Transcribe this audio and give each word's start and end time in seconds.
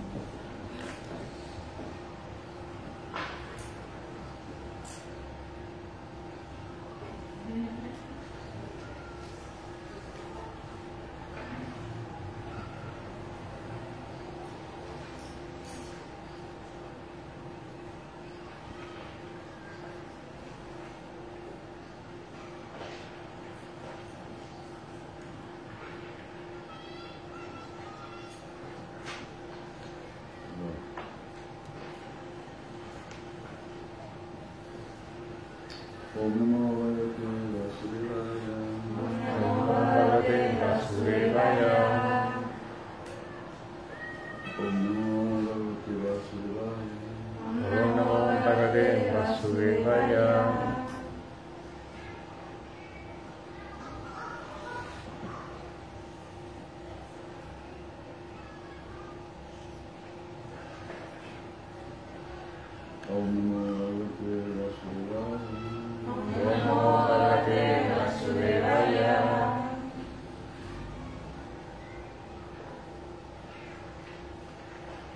Om 36.24 36.32
Namah 36.40 36.72
Vasudevaya. 40.64 41.76
Om 44.56 44.76
Namah 47.98 48.40
Vasudevaya. 49.12 50.28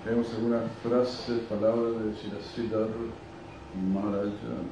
Tenemos 0.08 0.32
algunas 0.32 0.72
frases, 0.82 1.42
palabras 1.50 2.02
de 2.02 2.14
Shirasidhar 2.14 2.88
Maharaja, 3.92 4.64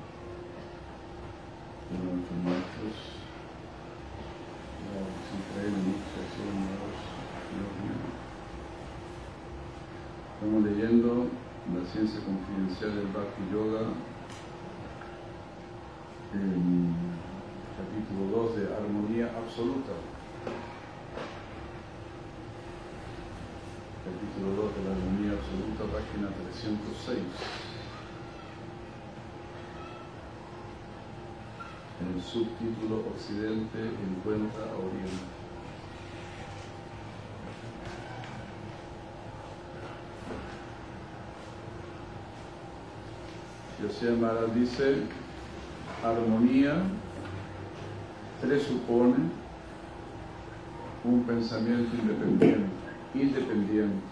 uno 1.92 2.00
de 2.00 2.16
nuestros 2.16 2.38
maestros, 2.42 2.96
increíble 5.36 5.92
Estamos 10.32 10.64
leyendo 10.64 11.28
la 11.74 11.84
ciencia 11.92 12.20
confidencial 12.24 12.96
del 12.96 13.08
Bhakti 13.08 13.42
Yoga, 13.52 13.92
en 16.32 16.94
capítulo 17.76 18.42
2 18.42 18.56
de 18.56 18.74
Armonía 18.74 19.30
Absoluta. 19.36 19.92
capítulo 24.06 24.70
2 24.70 24.76
de 24.76 24.84
la 24.86 24.90
armonía 24.94 25.32
absoluta, 25.34 25.82
página 26.06 26.28
306. 26.52 27.18
En 32.00 32.14
el 32.14 32.22
subtítulo 32.22 33.04
Occidente 33.14 33.78
encuentra 33.78 34.64
a 34.64 34.76
Oriente. 34.76 35.26
Yosef 43.82 44.18
Maharaj 44.18 44.52
dice, 44.54 45.02
armonía 46.02 46.82
presupone 48.40 49.16
un 51.04 51.22
pensamiento 51.24 51.94
independiente 51.96 52.76
independiente, 53.14 54.05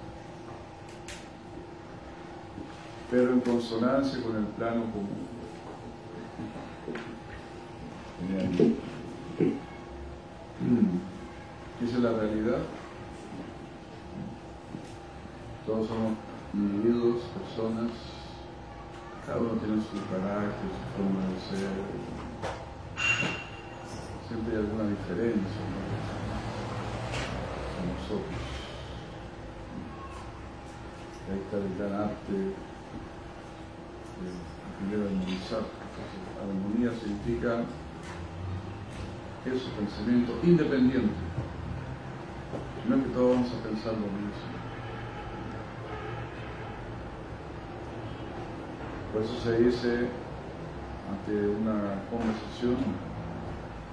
pero 3.14 3.32
en 3.32 3.40
consonancia 3.42 4.20
con 4.24 4.34
el 4.34 4.46
plano 4.56 4.86
común. 4.90 5.28
Esa 11.80 11.96
es 11.96 12.02
la 12.02 12.10
realidad. 12.10 12.58
Todos 15.64 15.86
somos 15.86 16.14
individuos, 16.54 17.22
personas, 17.38 17.92
cada 19.24 19.38
uno 19.38 19.52
tiene 19.60 19.80
su 19.80 19.96
carácter, 20.10 20.70
su 20.74 20.86
forma 20.96 21.20
de 21.22 21.38
ser. 21.38 21.70
Siempre 24.26 24.56
hay 24.56 24.60
alguna 24.60 24.88
diferencia 24.88 25.62
¿no? 27.78 27.92
nosotros 27.94 28.54
ahí 31.30 31.38
está 31.38 31.56
el 31.56 31.78
gran 31.78 32.02
arte 32.02 32.73
Entonces, 35.58 36.20
armonía 36.40 36.90
significa 37.00 37.64
eso, 39.44 39.70
pensamiento 39.78 40.32
independiente. 40.42 41.14
No 42.88 42.96
es 42.96 43.02
que 43.02 43.08
todos 43.10 43.34
vamos 43.34 43.52
a 43.52 43.68
pensar 43.68 43.92
lo 43.92 44.00
mismo. 44.00 44.64
Por 49.12 49.22
eso 49.22 49.40
se 49.42 49.58
dice 49.58 50.08
ante 51.10 51.48
una 51.48 52.02
conversación, 52.10 52.76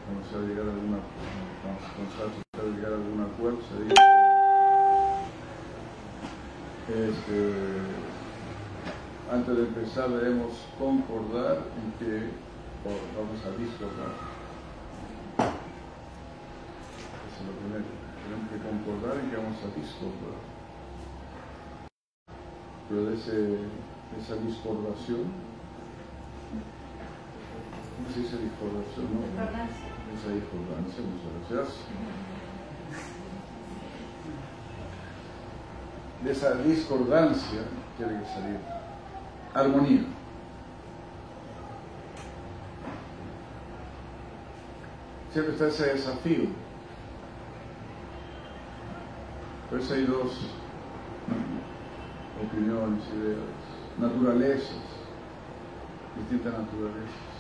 cuando 0.06 0.28
se 0.30 0.36
va 0.36 0.42
a 0.42 0.48
llegar 0.48 0.66
a 0.68 0.72
alguna, 0.72 0.98
se 1.94 2.62
va 2.62 2.72
a 2.72 2.76
llegar 2.76 2.92
a 2.92 2.96
algún 2.96 3.22
acuerdo, 3.22 3.60
se 3.70 3.84
dice 3.84 4.22
este, 6.92 8.11
antes 9.32 9.56
de 9.56 9.64
empezar 9.64 10.10
debemos 10.10 10.52
concordar 10.78 11.60
en 11.80 11.92
que 11.98 12.30
vamos 12.84 13.40
a 13.46 13.52
discordar. 13.58 14.12
Eso 17.28 17.40
es 17.40 17.46
lo 17.48 17.54
primero. 17.64 17.86
Tenemos 18.24 18.46
que 18.52 18.60
concordar 18.60 19.24
en 19.24 19.30
que 19.32 19.38
vamos 19.38 19.58
a 19.64 19.70
discordar. 19.80 20.38
Pero 22.90 23.06
de 23.06 23.14
ese, 23.16 23.60
esa 24.20 24.36
discordación, 24.36 25.32
¿cómo 27.96 28.10
se 28.14 28.20
dice 28.20 28.36
discordación? 28.38 29.08
No? 29.16 29.24
Esa 29.32 30.28
discordancia, 30.28 31.00
muchas 31.08 31.50
gracias. 31.50 31.88
de 36.22 36.32
esa 36.32 36.54
discordancia 36.54 37.62
tiene 37.98 38.20
que 38.20 38.26
salir 38.28 38.81
armonía. 39.54 40.04
Siempre 45.32 45.54
está 45.54 45.68
ese 45.68 45.94
desafío. 45.94 46.50
Por 49.70 49.80
eso 49.80 49.94
hay 49.94 50.04
dos 50.06 50.32
opiniones, 52.44 53.04
ideas, 53.16 53.40
naturalezas, 53.98 54.76
distintas 56.18 56.52
naturalezas. 56.52 57.32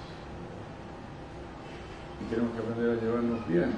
Y 2.22 2.34
tenemos 2.34 2.54
que 2.54 2.60
aprender 2.60 2.92
a 2.92 3.02
llevarnos 3.02 3.48
bien, 3.48 3.74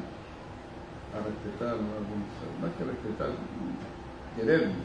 a 1.14 1.18
respetarnos, 1.26 1.90
a 1.90 2.62
más 2.62 2.76
que 2.78 2.84
respetar, 2.84 3.30
querernos, 4.36 4.76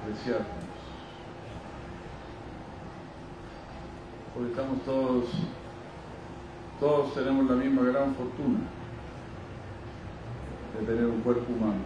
apreciarnos. 0.00 0.71
Porque 4.34 4.50
estamos 4.50 4.82
todos, 4.84 5.24
todos 6.80 7.14
tenemos 7.14 7.46
la 7.50 7.56
misma 7.56 7.82
gran 7.82 8.14
fortuna 8.14 8.60
de 10.78 10.86
tener 10.86 11.04
un 11.04 11.20
cuerpo 11.20 11.52
humano. 11.52 11.82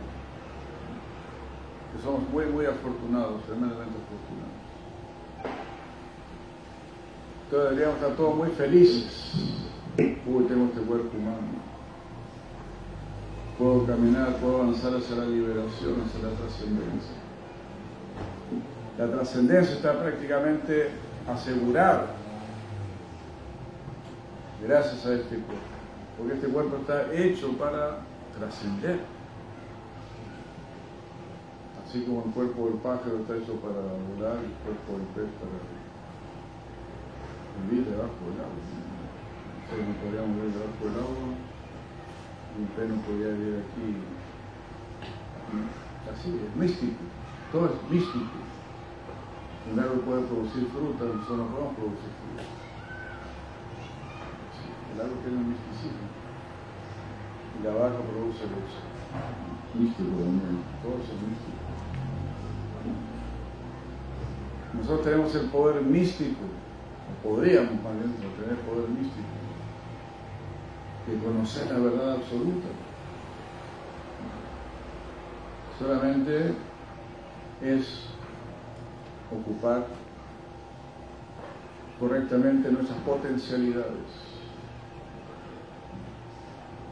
Que 1.92 2.02
somos 2.02 2.28
muy, 2.30 2.46
muy 2.46 2.66
afortunados, 2.66 3.42
tremendamente 3.44 3.94
afortunados. 3.98 4.66
Entonces 7.44 7.70
deberíamos 7.70 7.96
estar 7.96 8.16
todos 8.16 8.36
muy 8.36 8.48
felices. 8.50 9.62
Uy, 9.98 10.44
tengo 10.44 10.66
este 10.66 10.80
cuerpo 10.80 11.16
humano. 11.16 11.66
Puedo 13.58 13.86
caminar, 13.86 14.36
puedo 14.36 14.62
avanzar 14.62 14.94
hacia 14.94 15.16
la 15.16 15.24
liberación, 15.24 16.02
hacia 16.04 16.28
la 16.28 16.36
trascendencia. 16.36 17.16
La 18.98 19.06
trascendencia 19.06 19.74
está 19.74 19.98
prácticamente 19.98 20.90
asegurada 21.28 22.06
gracias 24.62 25.04
a 25.06 25.14
este 25.14 25.36
cuerpo, 25.36 25.66
porque 26.16 26.34
este 26.34 26.48
cuerpo 26.48 26.76
está 26.78 27.12
hecho 27.12 27.52
para 27.58 27.98
trascender. 28.38 29.00
Así 31.84 32.02
como 32.04 32.24
el 32.24 32.30
cuerpo 32.32 32.66
del 32.66 32.78
pájaro 32.78 33.18
está 33.20 33.36
hecho 33.36 33.54
para 33.60 33.80
volar, 33.80 34.38
el 34.42 34.56
cuerpo 34.64 34.98
del 34.98 35.06
pez 35.14 35.30
para 35.38 35.56
vivir 37.62 37.86
debajo 37.86 38.20
del 38.26 38.40
agua. 38.42 38.58
Nosotros 39.62 39.86
no 39.86 39.94
podríamos 40.02 40.34
vivir 40.36 40.52
debajo 40.52 40.82
del 40.82 40.96
agua, 40.98 41.26
un 42.58 42.66
pez 42.74 42.88
no 42.90 42.96
podría 43.02 43.28
vivir 43.28 43.62
aquí. 43.62 43.88
Así, 46.10 46.40
es 46.42 46.56
místico, 46.56 47.02
todo 47.52 47.66
es 47.66 47.90
místico. 47.90 48.38
Un 49.72 49.78
árbol 49.80 50.00
puede 50.00 50.22
producir 50.22 50.66
fruta, 50.70 51.04
nosotros 51.04 51.38
no 51.38 51.46
podemos 51.50 51.74
producir 51.76 52.10
fruta. 52.18 52.65
El 54.96 55.02
árbol 55.02 55.18
tiene 55.22 55.36
un 55.36 55.48
misticismo. 55.50 56.08
Y 57.60 57.64
la 57.64 57.74
vaca 57.74 58.00
produce 58.00 58.44
leche. 58.48 58.80
Místico 59.74 60.08
también, 60.08 60.64
todo 60.82 60.94
es 60.94 61.12
místico. 61.20 61.60
Nosotros 64.72 65.04
tenemos 65.04 65.34
el 65.34 65.50
poder 65.50 65.82
místico, 65.82 66.40
o 66.40 67.28
podríamos 67.28 67.72
tener 67.72 68.56
poder 68.60 68.88
místico, 68.88 69.36
de 71.06 71.18
conocer 71.18 71.70
la 71.70 71.78
verdad 71.78 72.12
absoluta. 72.14 72.68
Solamente 75.78 76.54
es 77.62 78.06
ocupar 79.30 79.86
correctamente 82.00 82.70
nuestras 82.70 82.98
potencialidades. 83.00 84.25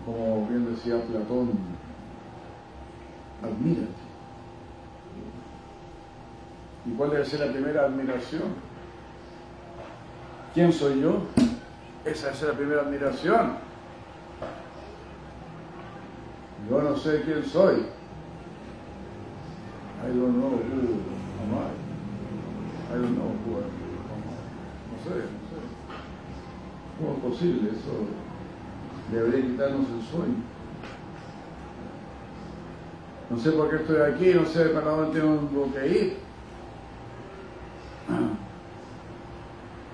Como 0.04 0.46
bien 0.48 0.74
decía 0.74 1.00
Platón, 1.02 1.52
admírate. 3.42 3.88
¿Y 6.86 6.90
cuál 6.90 7.10
debe 7.10 7.24
ser 7.24 7.40
la 7.40 7.52
primera 7.52 7.86
admiración? 7.86 8.42
¿Quién 10.52 10.72
soy 10.72 11.00
yo? 11.00 11.22
Esa 12.04 12.30
es 12.30 12.42
la 12.42 12.52
primera 12.52 12.82
admiración. 12.82 13.56
Yo 16.68 16.82
no 16.82 16.96
sé 16.96 17.22
quién 17.22 17.42
soy. 17.44 17.86
I 20.04 20.08
don't 20.08 20.36
know 20.36 20.50
who 20.50 21.00
am 21.40 21.54
I. 21.54 21.72
I 22.92 22.96
don't 23.00 23.16
know 23.16 23.32
who 23.46 23.56
am 23.56 23.64
I. 23.64 23.84
No 24.90 24.96
sé, 25.02 25.14
no 25.14 25.40
sé. 25.48 25.58
¿Cómo 26.98 27.14
es 27.14 27.18
posible 27.20 27.70
eso? 27.70 28.23
Debería 29.14 29.46
quitarnos 29.46 29.86
el 29.90 30.02
sueño. 30.10 30.42
No 33.30 33.38
sé 33.38 33.52
por 33.52 33.70
qué 33.70 33.76
estoy 33.76 34.00
aquí, 34.00 34.34
no 34.34 34.44
sé 34.44 34.64
para 34.70 34.90
dónde 34.90 35.20
tengo 35.20 35.72
que 35.72 35.86
ir. 35.86 36.16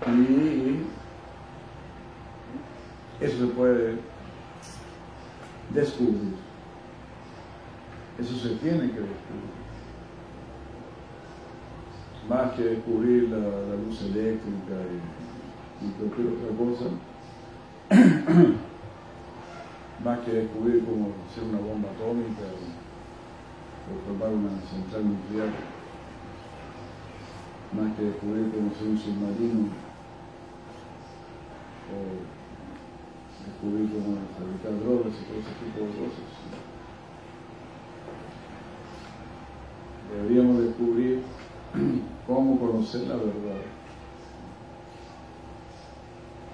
Y 0.08 0.86
eso 3.22 3.46
se 3.46 3.52
puede 3.52 3.98
descubrir. 5.74 6.34
Eso 8.18 8.34
se 8.36 8.54
tiene 8.56 8.90
que 8.90 9.00
descubrir. 9.00 9.50
Más 12.26 12.52
que 12.52 12.62
descubrir 12.62 13.28
la, 13.28 13.36
luz 13.84 14.00
eléctrica 14.00 14.76
y, 15.82 15.90
cualquier 15.90 16.28
otra 16.28 16.56
cosa, 16.56 16.86
más 20.04 20.20
que 20.20 20.32
descubrir 20.32 20.84
cómo 20.84 21.12
hacer 21.28 21.44
una 21.44 21.58
bomba 21.58 21.90
atómica 21.90 22.42
o 23.84 24.06
formar 24.06 24.32
una 24.32 24.60
central 24.62 25.04
nuclear, 25.08 25.52
más 27.72 27.96
que 27.96 28.04
descubrir 28.04 28.50
cómo 28.50 28.70
hacer 28.70 28.88
un 28.88 28.98
submarino 28.98 29.68
o 31.90 31.96
descubrir 33.44 33.90
cómo 33.92 34.16
fabricar 34.38 34.80
drogas 34.80 35.12
y 35.20 35.24
todo 35.24 35.40
ese 35.40 35.52
tipo 35.60 35.80
de 35.80 35.92
cosas. 35.92 36.28
Deberíamos 40.12 40.62
descubrir 40.64 41.22
cómo 42.26 42.58
conocer 42.58 43.02
la 43.02 43.16
verdad. 43.16 43.62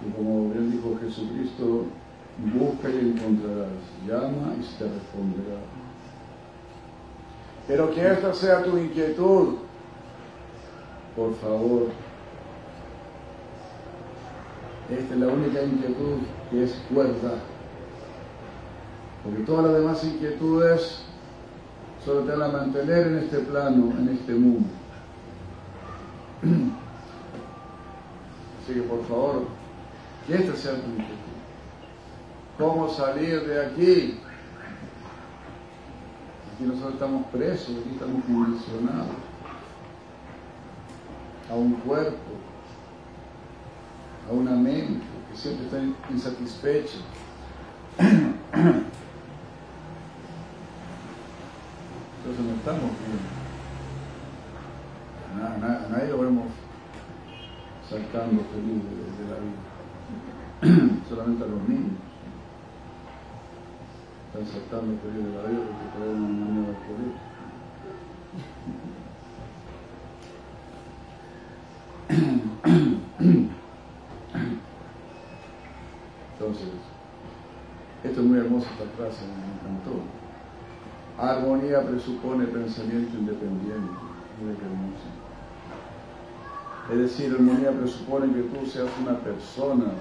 Y 0.07 0.11
como 0.11 0.51
bien 0.51 0.71
dijo 0.71 0.99
Jesucristo, 1.01 1.87
busca 2.39 2.89
y 2.91 2.99
encontrarás, 2.99 3.71
llama 4.07 4.55
y 4.59 4.63
se 4.63 4.85
te 4.85 4.85
responderá. 4.93 5.61
Pero 7.67 7.91
que 7.93 8.07
esta 8.07 8.33
sea 8.35 8.63
tu 8.63 8.77
inquietud, 8.77 9.57
por 11.17 11.35
favor. 11.37 11.89
Esta 14.91 15.15
es 15.15 15.21
la 15.21 15.27
única 15.27 15.63
inquietud 15.63 16.19
que 16.51 16.65
es 16.65 16.81
cuerda. 16.93 17.41
Porque 19.25 19.43
todas 19.43 19.65
las 19.65 19.75
demás 19.75 20.05
inquietudes 20.05 21.03
solo 22.05 22.21
te 22.21 22.37
van 22.37 22.43
a 22.43 22.53
mantener 22.53 23.09
en 23.09 23.19
este 23.19 23.39
plano, 23.39 23.93
en 23.99 24.09
este 24.11 24.33
mundo. 24.33 24.69
Así 28.63 28.75
que 28.75 28.83
por 28.83 29.05
favor, 29.07 29.47
que 30.27 30.35
esta 30.37 30.55
sea 30.55 30.75
tu 30.75 30.91
inquietud. 30.91 31.36
¿Cómo 32.59 32.89
salir 32.89 33.47
de 33.47 33.67
aquí? 33.67 34.19
Aquí 36.55 36.65
nosotros 36.65 36.95
estamos 36.95 37.27
presos, 37.27 37.69
aquí 37.69 37.91
estamos 37.93 38.25
condicionados 38.25 39.09
a 41.51 41.55
un 41.55 41.75
cuerpo, 41.75 42.17
a 44.31 44.33
una 44.33 44.53
mente 44.53 45.05
que 45.31 45.37
siempre 45.37 45.67
está 45.67 45.83
insatisfecha. 46.11 46.97
Entonces 47.99 48.25
no 52.41 52.55
estamos 52.57 52.91
bien. 53.05 53.21
A, 55.45 55.47
nadie 55.91 56.09
lo 56.09 56.21
vemos 56.21 56.47
saltando 57.91 58.43
feliz 58.51 58.83
de, 58.83 58.97
de 59.21 59.29
la 59.31 59.37
vida. 59.45 59.61
Solamente 61.11 61.45
a 61.45 61.49
los 61.49 61.61
niños. 61.69 62.06
Saltando 64.45 64.99
feliz 65.01 65.25
de 65.25 65.33
la 65.33 65.49
vida 65.49 65.61
porque 65.65 65.89
traen 65.97 66.21
una 66.23 66.47
nueva 66.53 66.75
colegio. 66.85 67.25
Entonces, 76.35 76.69
esto 78.05 78.21
es 78.21 78.27
muy 78.27 78.39
hermoso 78.39 78.67
esta 78.73 78.85
frase, 78.95 79.25
me 79.25 79.47
encantó. 79.55 80.03
Armonía 81.19 81.81
presupone 81.89 82.45
pensamiento 82.45 83.17
independiente. 83.17 83.99
Mira 84.39 84.53
hermoso. 84.53 85.09
Es 86.93 86.99
decir, 86.99 87.33
armonía 87.33 87.73
presupone 87.73 88.35
que 88.35 88.43
tú 88.43 88.67
seas 88.67 88.91
una 89.01 89.19
persona, 89.19 89.93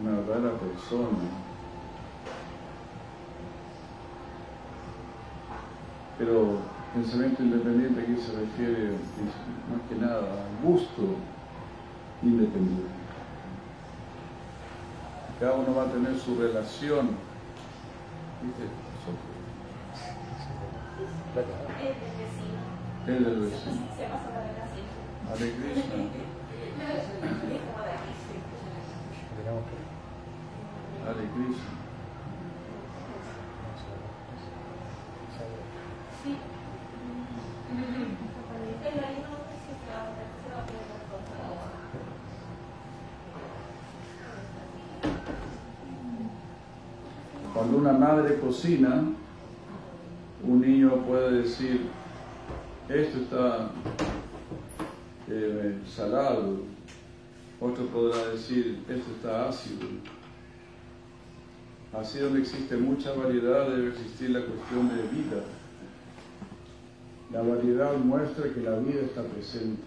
una 0.00 0.12
verdadera 0.20 0.56
persona. 0.58 1.47
Pero 6.18 6.58
pensamiento 6.94 7.42
independiente 7.42 8.02
aquí 8.02 8.16
se 8.20 8.32
refiere 8.32 8.92
más 9.70 9.80
que 9.88 9.94
nada 9.94 10.18
al 10.18 10.68
gusto 10.68 11.14
independiente. 12.22 12.98
Cada 15.38 15.54
uno 15.54 15.74
va 15.76 15.84
a 15.84 15.92
tener 15.92 16.18
su 16.18 16.34
relación. 16.34 17.10
¿Viste? 18.42 18.64
Es 23.06 23.24
del 23.24 23.40
vecino. 23.40 23.86
El 23.86 24.32
Hare 25.30 25.52
Krishna. 25.52 25.94
Hare 31.06 31.24
Krishna. 31.34 31.87
Cuando 47.54 47.78
una 47.78 47.92
madre 47.92 48.38
cocina, 48.38 49.04
un 50.44 50.60
niño 50.60 51.04
puede 51.06 51.42
decir, 51.42 51.82
esto 52.88 53.18
está 53.18 53.70
eh, 55.28 55.78
salado, 55.86 56.62
otro 57.60 57.86
podrá 57.86 58.28
decir, 58.28 58.84
esto 58.88 59.10
está 59.12 59.48
ácido. 59.48 59.86
Así 61.92 62.18
donde 62.18 62.40
existe 62.40 62.76
mucha 62.76 63.12
variedad 63.12 63.68
debe 63.68 63.88
existir 63.88 64.30
la 64.30 64.40
cuestión 64.40 64.88
de 64.88 65.02
vida. 65.08 65.42
La 67.32 67.42
variedad 67.42 67.96
muestra 67.98 68.52
que 68.52 68.60
la 68.62 68.78
vida 68.78 69.02
está 69.02 69.22
presente. 69.22 69.82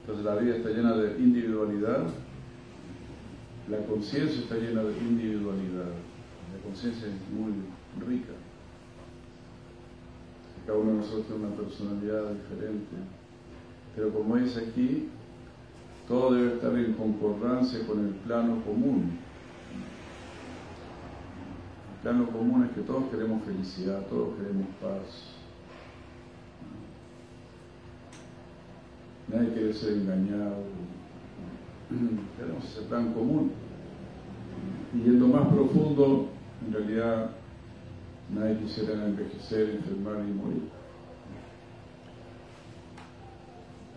Entonces 0.00 0.24
la 0.24 0.36
vida 0.36 0.56
está 0.56 0.70
llena 0.70 0.96
de 0.96 1.18
individualidad, 1.18 2.06
la 3.68 3.78
conciencia 3.86 4.40
está 4.40 4.54
llena 4.54 4.82
de 4.84 4.96
individualidad, 4.98 5.84
la 5.84 6.62
conciencia 6.64 7.08
es 7.08 7.14
muy 7.30 7.52
rica. 8.06 8.32
Cada 10.66 10.78
uno 10.78 10.92
de 10.92 10.96
nosotros 10.98 11.26
tiene 11.26 11.46
una 11.46 11.56
personalidad 11.56 12.32
diferente, 12.32 12.96
pero 13.96 14.12
como 14.12 14.36
dice 14.36 14.60
aquí, 14.60 15.08
todo 16.06 16.34
debe 16.34 16.54
estar 16.54 16.74
en 16.78 16.94
concordancia 16.94 17.86
con 17.86 18.06
el 18.06 18.14
plano 18.14 18.62
común. 18.64 19.18
Plano 22.02 22.30
común 22.30 22.64
es 22.64 22.72
que 22.72 22.82
todos 22.82 23.10
queremos 23.10 23.42
felicidad, 23.42 24.06
todos 24.08 24.36
queremos 24.36 24.68
paz. 24.80 25.34
Nadie 29.28 29.52
quiere 29.52 29.72
ser 29.74 29.94
engañado. 29.94 30.64
Queremos 32.38 32.64
ese 32.64 32.82
plan 32.82 33.12
común. 33.12 33.50
Y 34.94 35.08
en 35.08 35.20
lo 35.20 35.28
más 35.28 35.48
profundo, 35.48 36.28
en 36.64 36.72
realidad, 36.72 37.30
nadie 38.30 38.58
quisiera 38.58 39.04
envejecer, 39.04 39.70
enfermar 39.70 40.24
y 40.26 40.32
morir. 40.32 40.62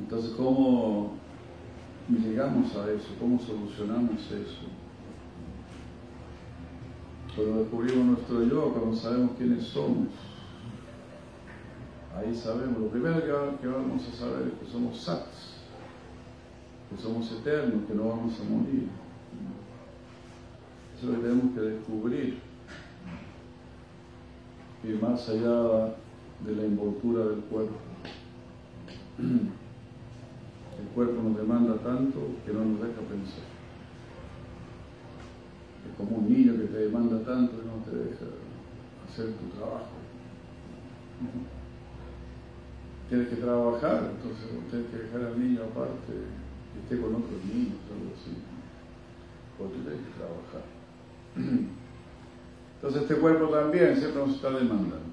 Entonces, 0.01 0.31
¿cómo 0.31 1.13
llegamos 2.10 2.75
a 2.75 2.91
eso? 2.91 3.08
¿Cómo 3.20 3.39
solucionamos 3.39 4.20
eso? 4.31 4.80
Cuando 7.35 7.59
descubrimos 7.61 8.05
nuestro 8.05 8.43
yo, 8.43 8.73
cuando 8.73 8.95
sabemos 8.95 9.31
quiénes 9.38 9.63
somos, 9.63 10.09
ahí 12.15 12.35
sabemos, 12.35 12.79
lo 12.79 12.88
primero 12.89 13.23
que 13.59 13.67
vamos 13.67 14.07
a 14.07 14.11
saber 14.11 14.47
es 14.47 14.53
que 14.59 14.71
somos 14.71 15.00
sats, 15.00 15.61
que 16.89 17.01
somos 17.01 17.31
eternos, 17.31 17.85
que 17.88 17.93
no 17.93 18.09
vamos 18.09 18.38
a 18.39 18.43
morir. 18.43 18.89
Eso 20.97 21.07
es 21.07 21.13
lo 21.13 21.21
que 21.21 21.27
tenemos 21.27 21.55
que 21.55 21.61
descubrir. 21.61 22.39
Y 24.83 24.88
más 25.01 25.29
allá 25.29 25.95
de 26.43 26.55
la 26.55 26.63
envoltura 26.63 27.25
del 27.27 27.39
cuerpo. 27.41 27.75
El 29.19 30.88
cuerpo 30.93 31.21
nos 31.23 31.38
demanda 31.38 31.75
tanto 31.77 32.19
que 32.45 32.51
no 32.51 32.65
nos 32.65 32.81
deja 32.81 33.01
pensar. 33.01 33.50
Es 35.89 35.97
como 35.97 36.17
un 36.17 36.29
niño 36.29 36.53
que 36.53 36.67
te 36.67 36.77
demanda 36.77 37.23
tanto 37.23 37.57
que 37.57 37.65
no 37.65 37.83
te 37.85 37.95
deja 37.95 38.25
hacer 39.07 39.33
tu 39.33 39.57
trabajo. 39.57 39.97
Tienes 43.09 43.27
que 43.27 43.35
trabajar, 43.35 44.11
entonces 44.15 44.45
tienes 44.69 44.88
que 44.89 44.97
dejar 44.97 45.21
al 45.21 45.39
niño 45.39 45.63
aparte, 45.63 46.13
que 46.13 46.79
esté 46.79 47.01
con 47.01 47.15
otros 47.15 47.43
niños, 47.45 47.77
algo 47.91 48.11
así. 48.15 48.38
O 49.59 49.65
tú 49.65 49.79
tienes 49.83 50.01
que 50.01 50.13
trabajar. 50.17 50.63
Entonces 52.81 53.03
este 53.03 53.15
cuerpo 53.17 53.45
también 53.50 53.95
siempre 53.95 54.25
nos 54.25 54.35
está 54.38 54.50
demandando. 54.50 55.11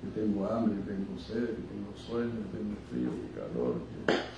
Que 0.00 0.08
tengo 0.18 0.46
hambre, 0.46 0.76
que 0.76 0.92
tengo 0.92 1.18
sed, 1.18 1.44
que 1.44 1.62
tengo 1.68 1.92
sueño, 1.94 2.30
que 2.30 2.56
tengo 2.56 2.74
frío, 2.88 3.10
que 3.10 3.38
calor, 3.38 3.74
que 3.94 4.32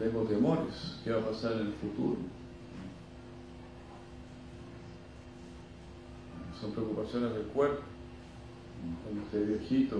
tengo 0.00 0.22
temores, 0.22 0.98
qué 1.04 1.10
va 1.10 1.18
a 1.18 1.26
pasar 1.26 1.52
en 1.52 1.66
el 1.66 1.72
futuro. 1.74 2.16
Son 6.60 6.72
preocupaciones 6.72 7.32
del 7.32 7.44
cuerpo. 7.46 7.82
Cuando 9.04 9.22
esté 9.22 9.44
viejito, 9.44 9.96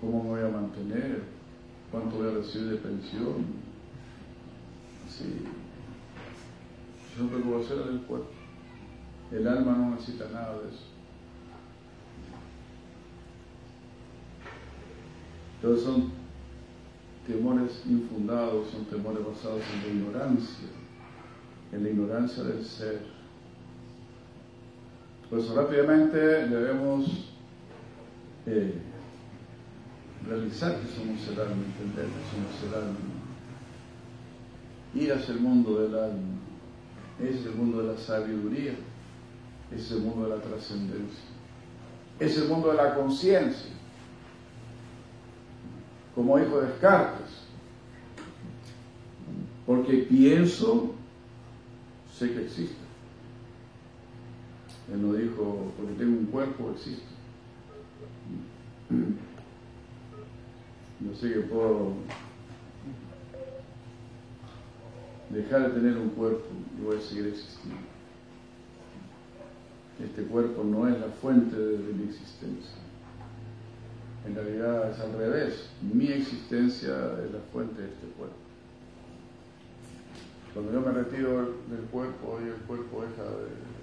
¿cómo 0.00 0.22
me 0.22 0.30
voy 0.30 0.40
a 0.40 0.48
mantener? 0.48 1.22
¿Cuánto 1.90 2.16
voy 2.16 2.28
a 2.28 2.34
recibir 2.34 2.70
de 2.70 2.76
pensión? 2.76 3.46
Así. 5.06 5.44
Son 7.16 7.28
preocupaciones 7.28 7.86
del 7.86 8.00
cuerpo. 8.02 8.28
El 9.32 9.48
alma 9.48 9.72
no 9.72 9.90
necesita 9.90 10.28
nada 10.28 10.60
de 10.60 10.68
eso. 10.68 10.84
Entonces 15.56 15.84
son 15.84 16.12
temores 17.26 17.82
infundados, 17.86 18.70
son 18.70 18.84
temores 18.84 19.26
basados 19.26 19.62
en 19.74 19.82
la 19.82 19.88
ignorancia, 19.88 20.68
en 21.72 21.82
la 21.82 21.90
ignorancia 21.90 22.44
del 22.44 22.64
ser. 22.64 23.15
Pues 25.28 25.48
rápidamente 25.48 26.18
debemos 26.18 27.32
eh, 28.46 28.74
realizar 30.24 30.78
que 30.78 30.86
somos 30.86 31.26
el 31.26 31.40
alma, 31.40 31.64
entender 31.64 32.06
que 32.06 32.30
somos 32.30 32.62
el 32.62 32.80
alma, 32.80 32.98
ir 34.94 35.12
hacia 35.12 35.34
el 35.34 35.40
mundo 35.40 35.82
del 35.82 35.98
alma, 35.98 36.38
es 37.20 37.44
el 37.44 37.56
mundo 37.56 37.82
de 37.82 37.92
la 37.92 37.98
sabiduría, 37.98 38.74
es 39.74 39.90
el 39.90 39.98
mundo 39.98 40.28
de 40.28 40.36
la 40.36 40.42
trascendencia, 40.42 41.24
es 42.20 42.38
el 42.38 42.48
mundo 42.48 42.70
de 42.70 42.76
la 42.76 42.94
conciencia. 42.94 43.72
Como 46.14 46.38
hijo 46.38 46.60
de 46.60 46.68
Descartes. 46.68 47.42
Porque 49.66 50.06
pienso, 50.08 50.94
sé 52.16 52.32
que 52.32 52.44
existe. 52.44 52.85
Él 54.92 55.02
no 55.02 55.14
dijo, 55.14 55.72
porque 55.76 55.94
tengo 55.94 56.18
un 56.18 56.26
cuerpo, 56.26 56.72
existe. 56.74 57.02
No 61.00 61.14
sé 61.14 61.32
que 61.32 61.40
puedo 61.40 61.94
dejar 65.30 65.72
de 65.72 65.80
tener 65.80 65.98
un 65.98 66.10
cuerpo 66.10 66.46
y 66.78 66.84
voy 66.84 66.96
a 66.96 67.00
seguir 67.00 67.26
existiendo. 67.26 67.80
Este 70.02 70.22
cuerpo 70.24 70.62
no 70.62 70.86
es 70.88 70.98
la 71.00 71.08
fuente 71.08 71.56
de 71.56 71.92
mi 71.92 72.04
existencia. 72.04 72.76
En 74.26 74.34
realidad 74.34 74.90
es 74.90 75.00
al 75.00 75.12
revés. 75.16 75.70
Mi 75.80 76.08
existencia 76.08 76.94
es 77.24 77.32
la 77.32 77.40
fuente 77.52 77.80
de 77.80 77.88
este 77.88 78.06
cuerpo. 78.18 78.36
Cuando 80.52 80.72
yo 80.72 80.80
me 80.80 80.92
retiro 80.92 81.54
del 81.70 81.84
cuerpo, 81.90 82.38
hoy 82.38 82.48
el 82.48 82.64
cuerpo 82.66 83.02
deja 83.02 83.22
de. 83.22 83.75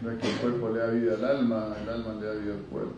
No 0.00 0.10
es 0.10 0.18
que 0.18 0.30
el 0.30 0.36
cuerpo 0.38 0.70
le 0.70 0.78
da 0.80 0.86
vida 0.90 1.14
al 1.14 1.24
alma, 1.24 1.76
el 1.80 1.88
alma 1.88 2.14
le 2.14 2.26
da 2.26 2.34
vida 2.34 2.54
al 2.54 2.60
cuerpo. 2.62 2.94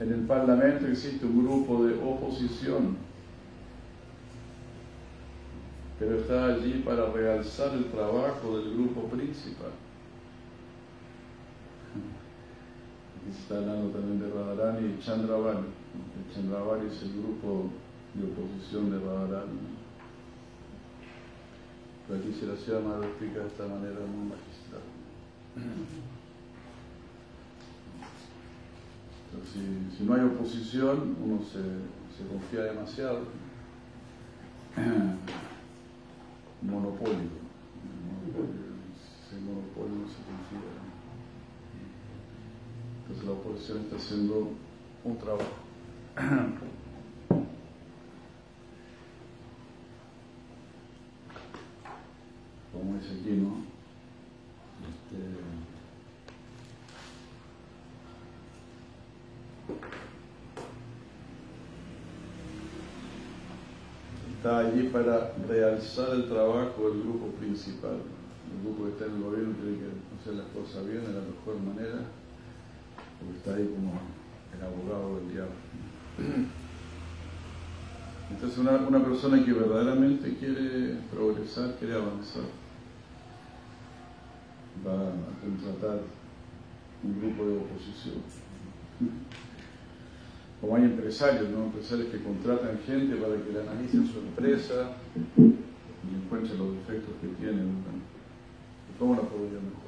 En 0.00 0.12
el 0.14 0.20
Parlamento 0.26 0.86
existe 0.86 1.26
un 1.26 1.44
grupo 1.44 1.84
de 1.84 1.94
oposición, 1.94 2.96
pero 6.00 6.18
está 6.18 6.46
allí 6.46 6.82
para 6.82 7.12
realzar 7.12 7.74
el 7.74 7.84
trabajo 7.90 8.56
del 8.56 8.72
grupo 8.72 9.02
principal. 9.08 9.72
Aquí 13.20 13.30
se 13.30 13.42
está 13.42 13.58
hablando 13.58 13.90
también 13.90 14.18
de 14.18 14.30
Radharani 14.30 14.94
y 14.94 14.98
Chandravani. 14.98 15.66
Chandravani 16.34 16.86
es 16.86 17.02
el 17.02 17.12
grupo 17.20 17.68
de 18.14 18.24
oposición 18.32 18.90
de 18.90 18.98
Radharani. 18.98 19.58
Pero 22.08 22.18
aquí 22.18 22.32
se 22.32 22.46
la 22.46 22.54
llama 22.54 22.96
lo 22.96 23.04
explica 23.04 23.40
de 23.40 23.48
esta 23.48 23.66
manera 23.66 24.00
muy 24.00 24.30
magistral. 24.30 24.80
si, 29.52 29.98
si, 29.98 30.04
no 30.04 30.14
hay 30.14 30.22
oposición, 30.22 31.14
uno 31.22 31.42
se 31.44 32.26
confía 32.26 32.72
demasiado. 32.72 33.18
Monopolio. 36.62 37.16
monopolio. 38.06 38.60
Ese 39.26 39.40
monopolio 39.40 39.96
no 39.96 40.06
se 40.06 40.20
confía. 40.28 40.60
Entonces 43.02 43.24
la 43.24 43.32
oposición 43.32 43.78
está 43.78 43.96
haciendo 43.96 44.50
un 45.04 45.16
trabajo. 45.18 45.44
Como 52.72 52.94
dice 52.98 53.14
aquí, 53.20 53.30
¿no? 53.30 53.64
Este, 54.88 55.16
está 64.40 64.60
allí 64.60 64.84
para 64.84 65.34
realzar 65.46 66.14
el 66.14 66.26
trabajo 66.26 66.88
del 66.88 67.02
grupo 67.02 67.26
principal. 67.38 67.98
El 68.50 68.64
grupo 68.64 68.84
que 68.84 68.90
está 68.92 69.04
en 69.04 69.16
el 69.16 69.22
gobierno 69.22 69.54
tiene 69.56 69.76
que 69.76 69.84
hacer 70.18 70.34
las 70.34 70.46
cosas 70.46 70.86
bien 70.86 71.04
de 71.04 71.12
la 71.12 71.20
mejor 71.20 71.60
manera, 71.60 72.00
porque 73.20 73.36
está 73.36 73.54
ahí 73.54 73.68
como 73.68 74.00
el 74.56 74.64
abogado 74.64 75.16
del 75.16 75.30
diablo. 75.30 75.52
Entonces 78.30 78.58
una, 78.58 78.76
una 78.76 79.04
persona 79.04 79.44
que 79.44 79.52
verdaderamente 79.52 80.34
quiere 80.36 80.96
progresar, 81.12 81.74
quiere 81.78 81.96
avanzar, 81.96 82.44
va 84.86 84.94
a 84.94 85.40
contratar 85.42 86.00
un 87.04 87.20
grupo 87.20 87.44
de 87.44 87.58
oposición 87.58 88.22
como 90.60 90.76
hay 90.76 90.84
empresarios, 90.84 91.48
¿no? 91.50 91.64
empresarios 91.64 92.08
que 92.10 92.22
contratan 92.22 92.78
gente 92.86 93.16
para 93.16 93.34
que 93.42 93.52
le 93.52 93.60
analicen 93.62 94.06
su 94.06 94.18
empresa 94.18 94.92
y 95.16 96.14
encuentren 96.14 96.58
los 96.58 96.74
defectos 96.74 97.14
que 97.20 97.28
tienen 97.40 97.66
y 97.66 98.98
cómo 98.98 99.14
la 99.14 99.22
podría 99.22 99.58
mejorar. 99.58 99.80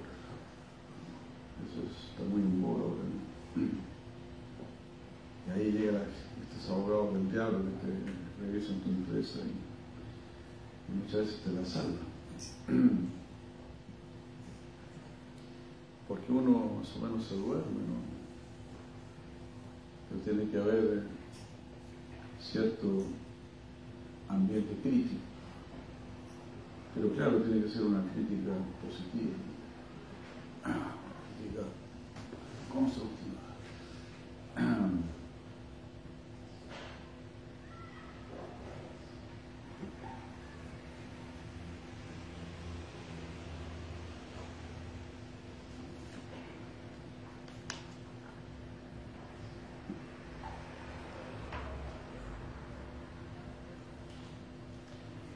Eso 1.69 1.83
está 1.85 2.25
muy 2.25 2.41
en 2.41 2.61
moda 2.61 2.85
Y 5.47 5.51
ahí 5.51 5.73
llegan 5.73 6.07
estos 6.41 6.71
abogados 6.71 7.15
del 7.15 7.31
diablo 7.31 7.59
que 7.59 7.73
te 7.87 8.73
tu 8.81 8.89
empresa 8.89 9.41
y, 9.41 9.53
y 10.91 10.97
muchas 11.03 11.21
veces 11.21 11.41
te 11.45 11.53
la 11.53 11.65
salvan. 11.65 12.13
Porque 16.09 16.33
uno 16.33 16.79
más 16.79 16.97
o 16.97 17.01
menos 17.01 17.25
se 17.25 17.37
duerme, 17.37 17.63
¿no? 17.63 18.12
Tiene 20.19 20.51
que 20.51 20.59
haber 20.59 21.03
cierto 22.41 23.05
ambiente 24.29 24.75
crítico. 24.83 25.21
Pero 26.95 27.13
claro, 27.15 27.39
tiene 27.39 27.63
que 27.63 27.71
ser 27.71 27.83
una 27.83 28.03
crítica 28.13 28.53
positiva, 28.83 29.33
crítica 31.39 31.63
constructiva. 32.73 33.23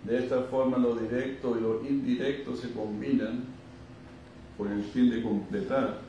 De 0.07 0.16
esta 0.27 0.43
forma 0.43 0.77
lo 0.77 0.97
directo 0.97 1.57
y 1.57 1.61
lo 1.61 1.87
indirecto 1.87 2.57
se 2.57 2.73
combinan 2.73 3.45
con 4.59 4.73
el 4.73 4.83
fin 4.83 5.09
de 5.09 5.23
completar 5.23 6.01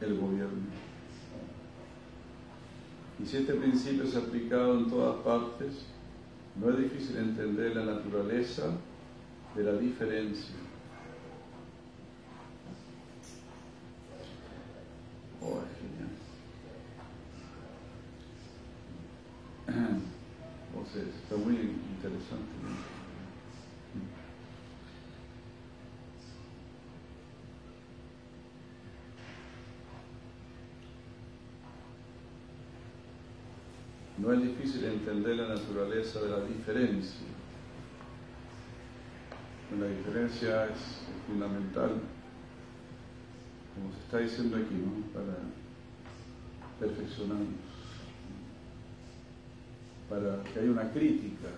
el 0.00 0.16
gobierno. 0.16 0.70
Y 3.18 3.26
si 3.26 3.38
este 3.38 3.54
principio 3.54 4.04
es 4.04 4.14
aplicado 4.14 4.78
en 4.78 4.88
todas 4.88 5.16
partes, 5.24 5.86
no 6.54 6.70
es 6.70 6.78
difícil 6.78 7.16
entender 7.16 7.74
la 7.74 7.84
naturaleza 7.84 8.76
de 9.56 9.64
la 9.64 9.72
diferencia. 9.72 10.54
Oh, 15.42 15.60
genial. 19.66 20.00
O 20.72 20.82
está 20.82 21.36
muy 21.36 21.56
interesante. 21.56 22.69
No 34.20 34.34
es 34.34 34.42
difícil 34.42 34.84
entender 34.84 35.36
la 35.36 35.48
naturaleza 35.48 36.20
de 36.20 36.28
la 36.28 36.44
diferencia. 36.44 37.26
La 39.78 39.86
diferencia 39.86 40.66
es 40.66 40.78
fundamental, 41.26 41.92
como 43.74 43.92
se 43.94 43.98
está 44.00 44.18
diciendo 44.18 44.58
aquí, 44.58 44.74
para 45.14 45.38
perfeccionarnos, 46.78 47.48
para 50.10 50.42
que 50.44 50.60
haya 50.60 50.70
una 50.70 50.92
crítica. 50.92 51.48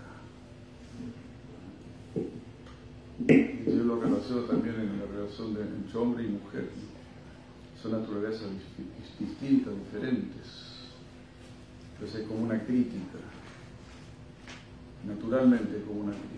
Yo 3.27 3.85
lo 3.85 4.01
relaciono 4.01 4.42
también 4.42 4.77
en 4.77 5.01
la 5.01 5.07
relación 5.07 5.55
de, 5.55 5.62
entre 5.62 5.98
hombre 5.98 6.25
y 6.25 6.29
mujer. 6.29 6.68
Son 7.83 7.90
naturalezas 7.90 8.51
distintas, 9.18 9.75
diferentes 9.75 10.82
entonces 11.94 12.22
es 12.22 12.28
como 12.28 12.44
una 12.44 12.59
crítica, 12.64 13.18
naturalmente 15.07 15.83
como 15.87 16.00
una 16.02 16.12
crítica. 16.12 16.33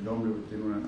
El 0.00 0.08
hombre 0.08 0.32
tiene 0.48 0.64
una 0.64 0.80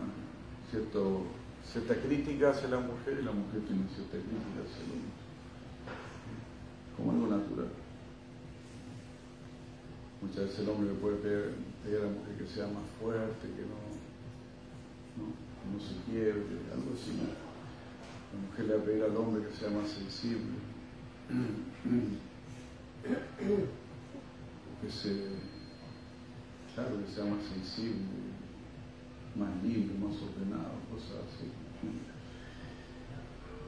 cierto, 0.71 1.27
cierta 1.65 1.95
crítica 1.97 2.51
hacia 2.51 2.69
la 2.69 2.81
mujer 2.81 3.19
y 3.21 3.25
la 3.25 3.33
mujer 3.33 3.61
tiene 3.67 3.83
cierta 3.95 4.19
crítica 4.19 4.63
hacia 4.63 4.85
el 4.85 4.91
hombre. 4.93 5.13
Como 6.97 7.13
algo 7.13 7.27
natural. 7.27 7.73
Muchas 10.23 10.45
veces 10.45 10.59
el 10.61 10.69
hombre 10.69 10.93
le 10.93 10.99
puede 11.01 11.17
pedir 11.17 11.97
a 11.97 12.05
la 12.05 12.13
mujer 12.13 12.37
que 12.39 12.47
sea 12.47 12.67
más 12.67 12.85
fuerte, 13.01 13.49
que 13.57 13.65
no, 13.65 13.81
no, 15.17 15.81
se 15.81 15.97
quiebre, 16.05 16.61
algo 16.71 16.93
así. 16.93 17.17
La 17.17 18.39
mujer 18.47 18.67
le 18.67 18.75
va 18.77 18.81
a 18.81 18.85
pedir 18.85 19.03
al 19.03 19.17
hombre 19.17 19.49
que 19.49 19.57
sea 19.57 19.71
más 19.71 19.89
sensible 19.89 20.70
que 24.81 24.91
se, 24.91 25.11
claro, 26.75 27.05
que 27.05 27.13
sea 27.13 27.25
más 27.25 27.45
sensible, 27.45 28.05
más 29.37 29.63
libre, 29.63 29.95
más 29.99 30.17
ordenado, 30.23 30.75
cosas 30.91 31.25
así. 31.29 31.51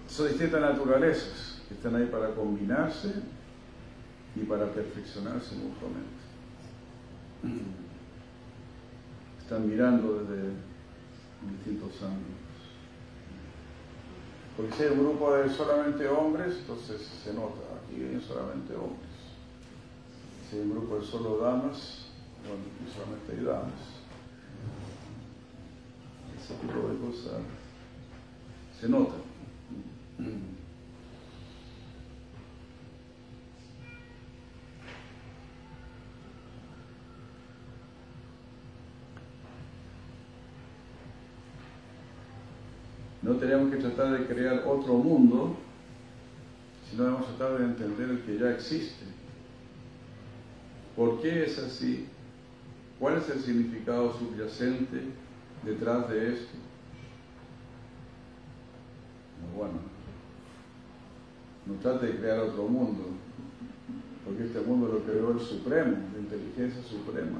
Son 0.08 0.28
distintas 0.28 0.60
naturalezas 0.60 1.62
que 1.68 1.74
están 1.74 1.96
ahí 1.96 2.06
para 2.06 2.34
combinarse 2.34 3.14
y 4.34 4.40
para 4.40 4.70
perfeccionarse 4.72 5.54
mutuamente. 5.56 6.22
Están 9.40 9.68
mirando 9.68 10.20
desde 10.20 10.50
distintos 11.50 12.02
ángulos. 12.02 12.41
Porque 14.56 14.72
si 14.76 14.82
hay 14.82 14.90
un 14.90 15.00
grupo 15.00 15.32
de 15.34 15.48
solamente 15.48 16.06
hombres, 16.08 16.56
entonces 16.58 17.00
se 17.24 17.32
nota, 17.32 17.60
aquí 17.84 18.02
hay 18.02 18.20
solamente 18.20 18.74
hombres. 18.74 19.10
Si 20.48 20.56
hay 20.56 20.62
un 20.62 20.70
grupo 20.72 20.98
de 20.98 21.06
solo 21.06 21.38
damas, 21.38 22.06
bueno, 22.46 22.62
aquí 22.62 22.92
solamente 22.92 23.32
hay 23.32 23.44
damas. 23.44 23.72
Ese 26.36 26.54
tipo 26.54 26.88
de 26.88 26.98
cosas 26.98 27.40
se 28.78 28.88
nota. 28.88 29.14
No 43.22 43.36
tenemos 43.36 43.70
que 43.70 43.78
tratar 43.78 44.18
de 44.18 44.26
crear 44.26 44.64
otro 44.66 44.94
mundo, 44.94 45.56
sino 46.90 47.04
debemos 47.04 47.36
tratar 47.36 47.58
de 47.58 47.64
entender 47.64 48.10
el 48.10 48.22
que 48.22 48.38
ya 48.38 48.50
existe. 48.50 49.04
¿Por 50.96 51.22
qué 51.22 51.44
es 51.44 51.58
así? 51.58 52.06
¿Cuál 52.98 53.18
es 53.18 53.30
el 53.30 53.40
significado 53.40 54.12
subyacente 54.18 55.02
detrás 55.64 56.08
de 56.10 56.34
esto? 56.34 56.58
bueno, 59.56 59.74
no 61.66 61.74
trate 61.74 62.06
de 62.06 62.18
crear 62.18 62.40
otro 62.40 62.68
mundo, 62.68 63.04
porque 64.24 64.44
este 64.44 64.60
mundo 64.60 64.88
lo 64.88 65.00
creó 65.00 65.32
el 65.32 65.40
Supremo, 65.40 65.96
la 66.14 66.20
inteligencia 66.20 66.82
suprema. 66.82 67.38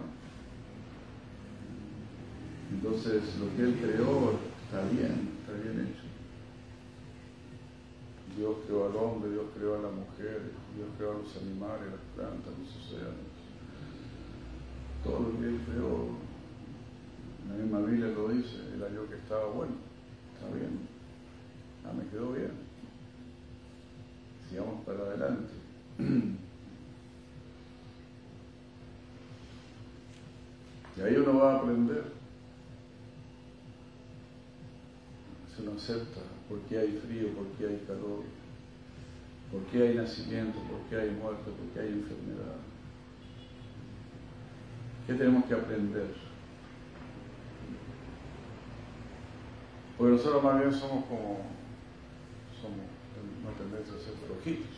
Entonces, 2.72 3.22
lo 3.38 3.56
que 3.56 3.62
él 3.62 3.78
creó 3.80 4.32
está 4.64 4.82
bien, 4.90 5.31
bien 5.62 5.80
hecho. 5.80 6.02
Dios 8.36 8.56
creó 8.66 8.86
al 8.86 8.96
hombre, 8.96 9.30
Dios 9.30 9.46
creó 9.54 9.78
a 9.78 9.82
la 9.82 9.90
mujer, 9.90 10.52
Dios 10.74 10.88
creó 10.96 11.12
a 11.12 11.18
los 11.18 11.36
animales, 11.36 11.92
las 11.92 12.00
plantas, 12.16 12.52
los 12.58 12.76
océanos. 12.76 13.32
Todo 15.04 15.20
lo 15.20 15.38
que 15.38 15.46
él 15.46 15.60
creó, 15.66 16.08
la 17.48 17.54
misma 17.62 17.80
Biblia 17.80 18.08
lo 18.08 18.28
dice, 18.28 18.56
él 18.74 18.82
halló 18.82 19.08
que 19.08 19.16
estaba 19.16 19.46
bueno, 19.46 19.74
está 20.34 20.54
bien, 20.54 20.88
ah, 21.84 21.92
me 21.92 22.08
quedó 22.08 22.32
bien. 22.32 22.52
Sigamos 24.48 24.84
para 24.84 25.00
adelante. 25.00 25.52
Y 30.94 31.00
ahí 31.00 31.16
uno 31.16 31.38
va 31.38 31.54
a 31.54 31.56
aprender. 31.56 32.21
Se 35.54 35.62
uno 35.62 35.72
acepta 35.76 36.20
por 36.48 36.60
qué 36.62 36.78
hay 36.78 37.00
frío, 37.04 37.34
por 37.34 37.46
qué 37.58 37.66
hay 37.66 37.84
calor, 37.86 38.24
por 39.50 39.62
qué 39.70 39.82
hay 39.82 39.94
nacimiento, 39.96 40.58
por 40.60 40.80
qué 40.88 40.96
hay 40.96 41.10
muerte, 41.10 41.44
por 41.44 41.68
qué 41.74 41.80
hay 41.80 41.88
enfermedad. 41.88 42.56
¿Qué 45.06 45.14
tenemos 45.14 45.44
que 45.44 45.54
aprender? 45.54 46.14
Porque 49.98 50.12
nosotros 50.12 50.42
más 50.42 50.58
bien 50.58 50.72
somos 50.72 51.04
como, 51.04 51.44
somos 52.60 52.86
una 53.42 53.52
tendencia 53.58 53.94
a 53.94 53.98
ser 53.98 54.14
flojitos. 54.26 54.76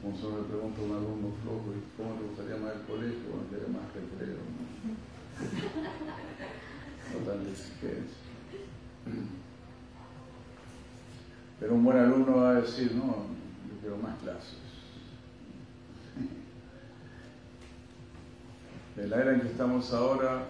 Como 0.00 0.16
se 0.16 0.22
le 0.24 0.48
pregunta 0.48 0.80
a 0.80 0.84
un 0.84 0.92
alumno 0.92 1.34
flojo, 1.42 1.74
¿cómo 1.96 2.14
te 2.14 2.24
gustaría 2.28 2.56
más 2.56 2.76
el 2.76 2.82
colegio? 2.82 3.28
Bueno, 3.28 3.50
quería 3.50 3.68
más 3.68 3.92
recreo, 3.92 4.38
¿no? 4.40 4.64
Pero 11.60 11.74
un 11.74 11.84
buen 11.84 11.98
alumno 11.98 12.36
va 12.36 12.50
a 12.50 12.60
decir, 12.60 12.92
no, 12.94 13.06
yo 13.06 13.80
quiero 13.80 13.96
más 13.96 14.18
clases. 14.18 14.58
En 18.96 19.10
la 19.10 19.16
era 19.16 19.34
en 19.34 19.40
que 19.40 19.48
estamos 19.48 19.92
ahora, 19.92 20.46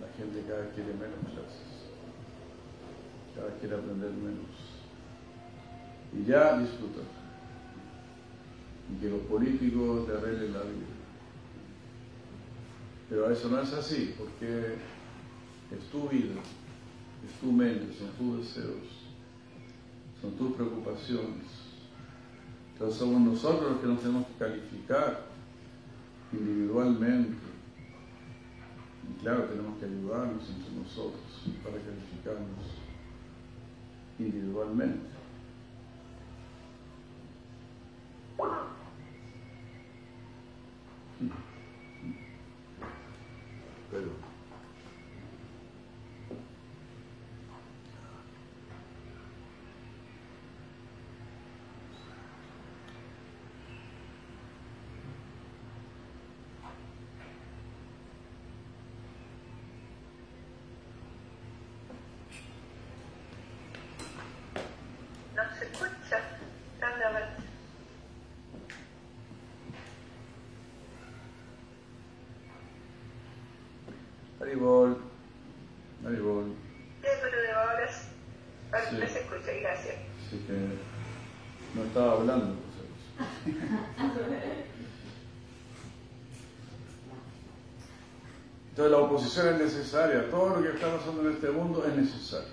la 0.00 0.08
gente 0.16 0.42
cada 0.48 0.60
vez 0.60 0.74
quiere 0.74 0.92
menos 0.94 1.20
clases, 1.20 1.90
cada 3.34 3.46
vez 3.48 3.56
quiere 3.60 3.76
aprender 3.76 4.10
menos. 4.10 4.46
Y 6.12 6.24
ya 6.24 6.58
disfrutar. 6.58 7.04
Y 8.90 9.00
que 9.00 9.10
los 9.10 9.20
políticos 9.22 10.06
te 10.06 10.12
arreglen 10.12 10.52
la 10.52 10.60
vida. 10.60 10.86
Pero 13.08 13.30
eso 13.30 13.48
no 13.48 13.60
es 13.60 13.72
así, 13.72 14.14
porque 14.18 14.76
es 15.70 15.84
tu 15.90 16.08
vida, 16.08 16.40
es 17.26 17.40
tu 17.40 17.50
mente, 17.52 17.94
son 17.98 18.08
tus 18.12 18.38
deseos, 18.38 18.86
son 20.20 20.32
tus 20.36 20.52
preocupaciones. 20.52 21.46
Entonces 22.72 22.98
somos 22.98 23.20
nosotros 23.20 23.72
los 23.72 23.80
que 23.80 23.86
nos 23.86 24.00
tenemos 24.00 24.26
que 24.26 24.34
calificar 24.34 25.26
individualmente. 26.32 27.36
Y 29.08 29.20
claro, 29.22 29.44
tenemos 29.44 29.78
que 29.78 29.86
ayudarnos 29.86 30.48
entre 30.50 30.72
nosotros 30.74 31.22
para 31.62 31.76
calificarnos 31.76 32.64
individualmente. 34.18 35.06
Pero 43.90 44.10
No 65.34 65.42
se 65.58 65.64
escucha. 65.66 66.18
Anda, 66.80 67.36
Haribol, 74.40 74.98
Haribol. 76.04 76.54
Sí, 77.02 77.08
pero 77.22 77.42
de 77.42 77.50
ahora 77.52 77.92
sí. 77.92 78.08
Ahora 78.72 78.90
Sí. 78.90 78.96
se 79.12 79.20
escucha, 79.20 79.52
gracias. 79.60 79.94
Así 80.26 80.38
que 80.46 80.52
no 81.74 81.82
estaba 81.96 82.12
hablando. 82.12 82.54
Entonces 88.68 88.92
la 88.92 88.98
oposición 88.98 89.54
es 89.54 89.58
necesaria, 89.60 90.30
todo 90.30 90.56
lo 90.56 90.62
que 90.62 90.76
está 90.76 90.94
pasando 90.94 91.22
en 91.22 91.34
este 91.34 91.50
mundo 91.50 91.86
es 91.86 91.96
necesario 91.96 92.52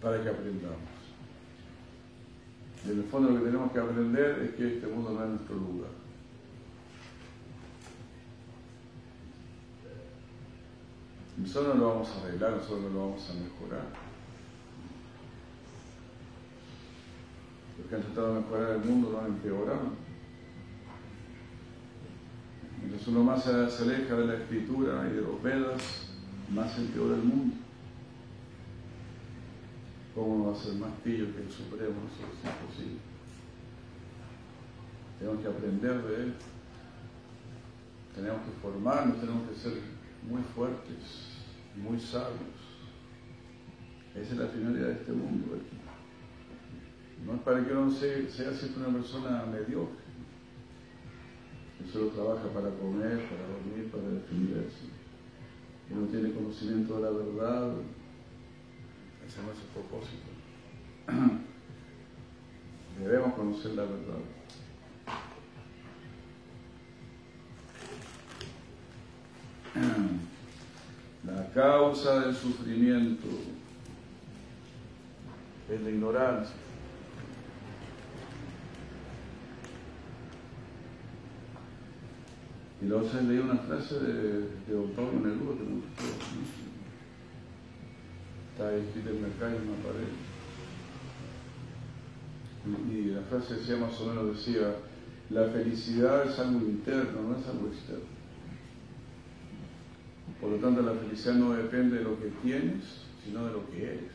para 0.00 0.22
que 0.22 0.30
aprendamos. 0.30 0.78
Y 2.86 2.92
en 2.92 2.98
el 3.00 3.04
fondo 3.04 3.32
lo 3.32 3.40
que 3.40 3.44
tenemos 3.44 3.70
que 3.72 3.78
aprender 3.80 4.38
es 4.44 4.54
que 4.54 4.76
este 4.76 4.86
mundo 4.86 5.10
no 5.10 5.22
es 5.22 5.30
nuestro 5.30 5.56
lugar. 5.56 5.90
Nosotros 11.36 11.74
no 11.74 11.80
lo 11.82 11.88
vamos 11.90 12.08
a 12.08 12.22
arreglar, 12.22 12.52
nosotros 12.52 12.80
no 12.80 12.88
lo 12.88 13.00
vamos 13.00 13.30
a 13.30 13.34
mejorar. 13.34 14.15
Los 17.86 17.90
que 17.90 17.96
han 17.96 18.14
tratado 18.14 18.34
de 18.34 18.40
mejorar 18.40 18.70
el 18.72 18.84
mundo 18.84 19.10
lo 19.12 19.20
han 19.20 19.26
empeorado. 19.26 19.92
Mientras 22.80 23.06
uno 23.06 23.22
más 23.22 23.44
se, 23.44 23.50
aleja 23.50 24.16
de 24.16 24.26
la 24.26 24.34
escritura 24.34 25.08
y 25.08 25.14
de 25.14 25.22
los 25.22 25.40
Vedas, 25.40 25.82
más 26.52 26.72
se 26.72 26.80
empeora 26.80 27.14
el 27.14 27.22
mundo. 27.22 27.54
¿Cómo 30.16 30.26
uno 30.26 30.50
va 30.50 30.58
a 30.58 30.60
ser 30.60 30.74
más 30.74 30.90
pillo 31.04 31.32
que 31.32 31.42
el 31.42 31.50
Supremo? 31.52 31.94
Eso 32.10 32.26
es 32.26 32.50
imposible. 32.50 33.00
Tenemos 35.20 35.42
que 35.42 35.48
aprender 35.48 36.02
de 36.02 36.14
él. 36.24 36.34
Tenemos 38.16 38.40
que 38.40 38.50
formarnos, 38.62 39.20
tenemos 39.20 39.48
que 39.48 39.54
ser 39.54 39.74
muy 40.28 40.42
fuertes, 40.42 41.38
muy 41.76 42.00
sabios. 42.00 42.56
Esa 44.12 44.32
es 44.32 44.38
la 44.38 44.48
finalidad 44.48 44.86
de 44.88 44.92
este 44.94 45.12
mundo. 45.12 45.54
No 47.24 47.34
es 47.34 47.40
para 47.40 47.64
que 47.64 47.72
uno 47.72 47.90
sea, 47.90 48.28
sea 48.28 48.52
siempre 48.52 48.84
una 48.84 48.98
persona 48.98 49.46
mediocre, 49.46 50.04
que 51.78 51.90
solo 51.90 52.08
trabaja 52.08 52.48
para 52.48 52.70
comer, 52.70 53.28
para 53.28 53.48
dormir, 53.48 53.90
para 53.90 54.08
defenderse, 54.08 54.86
no 55.90 56.06
tiene 56.06 56.32
conocimiento 56.32 56.96
de 56.96 57.02
la 57.02 57.10
verdad. 57.10 57.72
Ese 59.26 59.42
no 59.42 59.52
es 59.52 59.58
el 59.58 59.66
propósito. 59.72 60.26
Debemos 63.00 63.34
conocer 63.34 63.72
la 63.72 63.82
verdad. 63.82 64.18
La 71.26 71.50
causa 71.52 72.20
del 72.20 72.34
sufrimiento 72.36 73.26
es 75.68 75.80
la 75.80 75.90
ignorancia. 75.90 76.54
Y 82.82 82.86
luego 82.86 83.08
se 83.08 83.22
leí 83.22 83.38
una 83.38 83.56
frase 83.56 83.98
de, 84.00 84.40
de 84.40 84.94
Pablo 84.94 85.20
Neruda 85.20 85.56
que 85.56 85.64
me 85.64 85.76
gustó. 85.76 86.02
¿no? 86.02 86.66
Está 88.52 88.74
escrita 88.74 89.10
en 89.10 89.22
mercado 89.22 89.56
en 89.56 89.68
una 89.68 89.82
pared. 89.82 90.12
Y, 92.66 92.94
y 92.94 93.04
la 93.12 93.22
frase 93.22 93.54
decía 93.54 93.76
más 93.76 93.98
o 94.00 94.06
menos, 94.06 94.36
decía, 94.36 94.76
la 95.30 95.48
felicidad 95.48 96.28
es 96.28 96.38
algo 96.38 96.60
interno, 96.60 97.22
no 97.22 97.36
es 97.38 97.46
algo 97.46 97.68
externo. 97.68 98.16
Por 100.40 100.50
lo 100.50 100.56
tanto, 100.58 100.82
la 100.82 100.92
felicidad 100.92 101.34
no 101.34 101.52
depende 101.54 101.98
de 101.98 102.04
lo 102.04 102.20
que 102.20 102.28
tienes, 102.42 102.84
sino 103.24 103.46
de 103.46 103.52
lo 103.52 103.70
que 103.70 103.82
eres. 103.84 104.12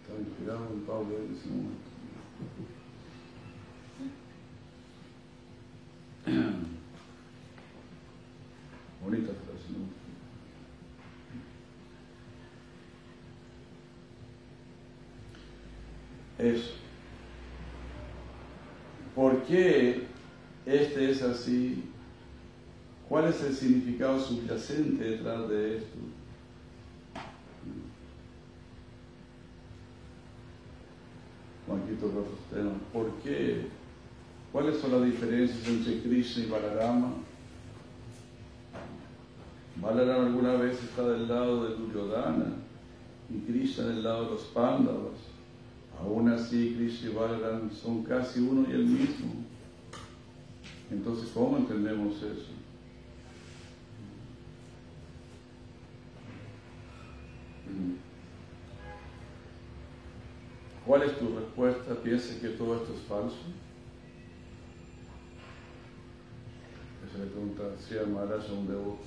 Estaba 0.00 0.20
inspirado 0.20 0.68
en 0.72 0.80
Pablo 0.80 1.16
en 1.18 1.36
ese 1.36 1.48
momento. 1.48 1.88
Bonita 9.02 9.32
situación. 9.32 9.98
Es 16.38 16.78
¿Por 19.18 19.42
qué 19.42 20.06
este 20.64 21.10
es 21.10 21.22
así? 21.22 21.82
¿Cuál 23.08 23.24
es 23.24 23.42
el 23.42 23.52
significado 23.52 24.20
subyacente 24.20 25.02
detrás 25.02 25.48
de 25.48 25.78
esto? 25.78 25.98
Juanquito 31.66 32.12
¿por 32.92 33.10
qué 33.24 33.66
¿Cuáles 34.52 34.78
son 34.78 34.92
las 34.92 35.04
diferencias 35.04 35.68
entre 35.68 36.00
Krishna 36.00 36.44
y 36.44 36.50
Balarama? 36.50 37.12
Balarama 39.76 40.26
alguna 40.26 40.54
vez 40.54 40.82
está 40.82 41.06
del 41.06 41.28
lado 41.28 41.64
de 41.64 41.76
Duryodhana 41.76 42.54
y 43.30 43.40
Krishna 43.40 43.86
del 43.86 44.02
lado 44.02 44.24
de 44.24 44.30
los 44.30 44.42
Pándavas. 44.44 45.18
Aún 46.00 46.30
así, 46.30 46.74
Krishna 46.76 47.10
y 47.10 47.14
Balarama 47.14 47.70
son 47.70 48.02
casi 48.04 48.40
uno 48.40 48.66
y 48.68 48.72
el 48.72 48.86
mismo. 48.86 49.32
Entonces, 50.90 51.30
¿cómo 51.34 51.58
entendemos 51.58 52.16
eso? 52.16 52.58
¿Cuál 60.86 61.02
es 61.02 61.18
tu 61.18 61.38
respuesta? 61.38 61.94
¿Piensas 61.96 62.36
que 62.36 62.48
todo 62.48 62.76
esto 62.76 62.94
es 62.94 63.00
falso? 63.02 63.36
Le 67.18 67.26
pregunta 67.26 67.64
a 67.64 68.06
Maharaj 68.06 68.48
a 68.48 68.52
un 68.52 68.68
devoto. 68.68 69.04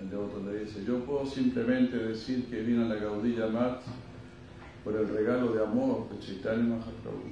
El 0.00 0.10
devoto 0.10 0.42
le 0.50 0.64
dice, 0.64 0.84
yo 0.84 1.04
puedo 1.04 1.24
simplemente 1.24 1.96
decir 1.96 2.46
que 2.46 2.62
vino 2.62 2.88
la 2.88 2.96
Gaudilla 2.96 3.46
Mat 3.46 3.80
por 4.82 4.96
el 4.96 5.08
regalo 5.08 5.52
de 5.52 5.62
amor 5.62 6.08
de 6.10 6.18
Chaitanya 6.18 6.64
Mahaprabhu. 6.64 7.30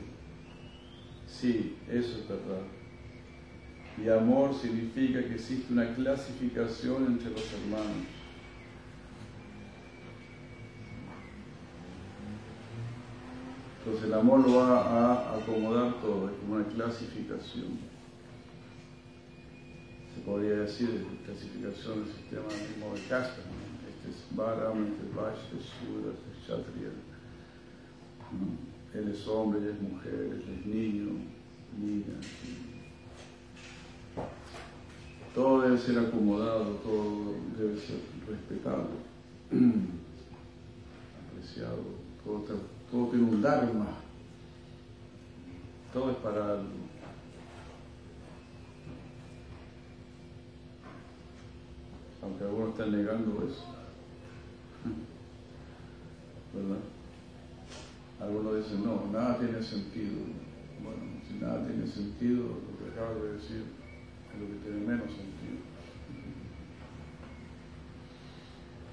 Sí, 1.26 1.76
eso 1.90 2.20
es 2.20 2.28
verdad. 2.28 2.62
Y 4.02 4.08
amor 4.08 4.54
significa 4.54 5.18
que 5.20 5.34
existe 5.34 5.72
una 5.72 5.92
clasificación 5.92 7.06
entre 7.06 7.30
los 7.30 7.52
hermanos. 7.52 8.06
Entonces 13.78 14.04
el 14.04 14.14
amor 14.14 14.48
lo 14.48 14.54
va 14.54 14.78
a 14.78 15.36
acomodar 15.36 16.00
todo, 16.00 16.28
es 16.28 16.36
como 16.36 16.54
una 16.54 16.66
clasificación. 16.66 17.91
Se 20.14 20.20
podría 20.20 20.56
decir 20.60 21.06
clasificación 21.24 22.04
del 22.04 22.14
sistema 22.14 22.46
mismo 22.48 22.94
de 22.94 23.00
casta. 23.08 23.40
Este 23.88 24.10
es 24.10 24.36
Bharam, 24.36 24.84
este 24.84 25.06
es 25.08 25.14
Vash, 25.14 25.38
este 25.44 25.56
es 25.56 25.64
Sudra, 25.64 26.12
este 26.12 26.28
es 26.30 26.36
Kshatriya. 26.44 26.92
Él 28.94 29.08
es 29.08 29.26
hombre, 29.26 29.60
él 29.60 29.68
es 29.68 29.80
mujer, 29.80 30.14
él 30.14 30.44
es 30.58 30.66
niño, 30.66 31.12
niña. 31.78 32.20
Todo 35.34 35.62
debe 35.62 35.78
ser 35.78 35.98
acomodado, 35.98 36.74
todo 36.82 37.34
debe 37.58 37.80
ser 37.80 38.00
respetado, 38.28 38.88
apreciado, 41.30 41.82
todo 42.22 42.44
todo 42.90 43.06
tiene 43.06 43.24
un 43.24 43.40
Dharma, 43.40 43.86
todo 45.94 46.10
es 46.10 46.16
para 46.18 46.50
algo. 46.52 46.91
Aunque 52.22 52.44
algunos 52.44 52.70
están 52.70 52.92
negando 52.92 53.44
eso. 53.44 53.64
¿Verdad? 56.54 56.78
Algunos 58.20 58.56
dicen, 58.56 58.84
no, 58.84 59.08
nada 59.12 59.38
tiene 59.38 59.60
sentido. 59.62 60.18
Bueno, 60.82 61.02
si 61.26 61.34
nada 61.38 61.66
tiene 61.66 61.86
sentido, 61.86 62.44
lo 62.44 62.78
que 62.78 62.92
acabo 62.92 63.24
de 63.24 63.32
decir 63.34 63.64
es 64.32 64.40
lo 64.40 64.46
que 64.46 64.54
tiene 64.62 64.86
menos 64.86 65.10
sentido. 65.10 65.58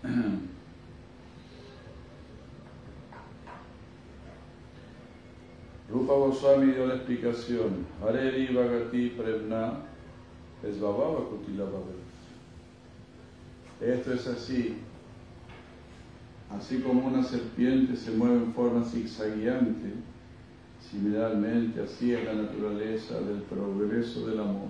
Rupa 5.91 6.13
Goswami 6.13 6.71
dio 6.73 6.87
la 6.87 6.95
explicación. 6.95 7.85
Hareri 8.01 8.53
Bhagati 8.53 9.09
Premna 9.09 9.79
es 10.63 10.79
Bababa 10.79 11.25
Kutila 11.29 11.65
Esto 13.81 14.13
es 14.13 14.27
así. 14.27 14.77
Así 16.49 16.79
como 16.79 17.07
una 17.07 17.23
serpiente 17.23 17.95
se 17.95 18.11
mueve 18.11 18.37
en 18.37 18.53
forma 18.53 18.83
zigzagueante, 18.83 19.93
similarmente 20.91 21.81
así 21.81 22.11
es 22.11 22.25
la 22.25 22.33
naturaleza 22.33 23.21
del 23.21 23.43
progreso 23.43 24.27
del 24.27 24.39
amor. 24.39 24.69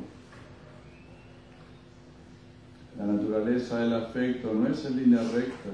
La 2.97 3.05
naturaleza 3.05 3.79
del 3.79 3.93
afecto 3.93 4.53
no 4.53 4.67
es 4.67 4.83
en 4.85 4.97
línea 4.97 5.23
recta, 5.31 5.69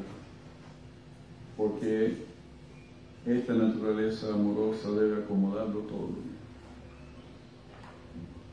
porque 1.58 2.24
esta 3.26 3.54
naturaleza 3.56 4.32
amorosa 4.32 4.92
debe 4.92 5.24
acomodarlo 5.24 5.80
todo. 5.82 6.10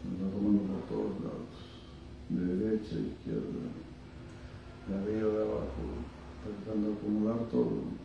Nos 0.09 0.27
va 0.27 0.33
tomando 0.33 0.63
por 0.63 0.81
todos 0.89 1.21
lados, 1.21 1.53
de 2.31 2.57
derecha 2.57 2.97
a 2.97 3.01
izquierda, 3.01 3.82
de 4.89 4.95
arriba 4.95 5.33
de 5.33 5.43
abajo, 5.43 5.83
tratando 6.43 6.89
de 6.89 6.95
acomodar 6.95 7.39
todo. 7.51 8.03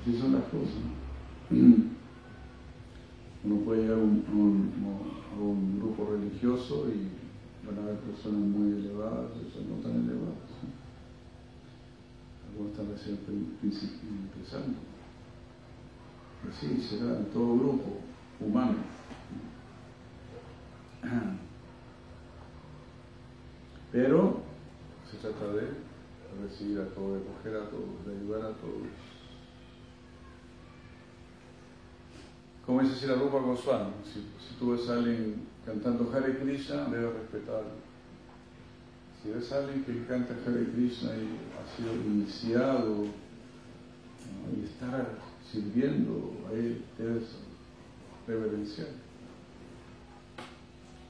Así 0.00 0.18
son 0.18 0.32
las 0.32 0.44
cosas. 0.44 0.82
Uno 3.44 3.56
puede 3.64 3.82
llegar 3.82 3.98
a 3.98 4.02
un, 4.02 5.78
grupo 5.80 6.10
religioso 6.12 6.86
y 6.88 7.08
van 7.66 7.78
a 7.78 7.82
haber 7.82 7.98
personas 7.98 8.40
muy 8.40 8.72
elevadas, 8.72 9.30
otras 9.30 9.66
no 9.66 9.76
tan 9.76 9.92
elevadas. 10.04 10.52
Algunos 12.48 12.72
están 12.72 12.88
recién 12.90 13.18
empezando. 13.62 14.78
Así 16.48 16.80
será 16.80 17.18
en 17.18 17.26
todo 17.26 17.58
grupo 17.58 17.98
humano. 18.40 18.78
Pero 23.92 24.40
se 25.10 25.16
trata 25.18 25.52
de 25.52 25.68
recibir 26.42 26.80
a 26.80 26.86
todos, 26.88 27.20
de 27.20 27.26
coger 27.26 27.56
a 27.56 27.68
todos, 27.68 28.06
de 28.06 28.16
ayudar 28.16 28.52
a 28.52 28.54
todos. 28.54 28.88
Como 32.64 32.80
dice 32.80 33.06
la 33.08 33.14
Rupa 33.16 33.40
Goswami, 33.40 33.92
si, 34.04 34.20
si 34.20 34.54
tú 34.58 34.72
ves 34.72 34.88
a 34.88 34.94
alguien 34.94 35.46
cantando 35.66 36.10
Hare 36.12 36.38
Krishna, 36.38 36.84
debe 36.84 37.12
respetarlo. 37.12 37.82
Si 39.22 39.30
ves 39.30 39.52
a 39.52 39.58
alguien 39.58 39.84
que 39.84 40.06
canta 40.06 40.34
Hare 40.46 40.66
Krishna 40.72 41.10
y 41.10 41.38
ha 41.58 41.76
sido 41.76 41.94
iniciado 41.94 43.04
y 44.56 44.64
está 44.64 45.08
sirviendo, 45.50 46.32
ahí 46.50 46.84
debes 46.96 47.24
reverenciar. 48.26 48.88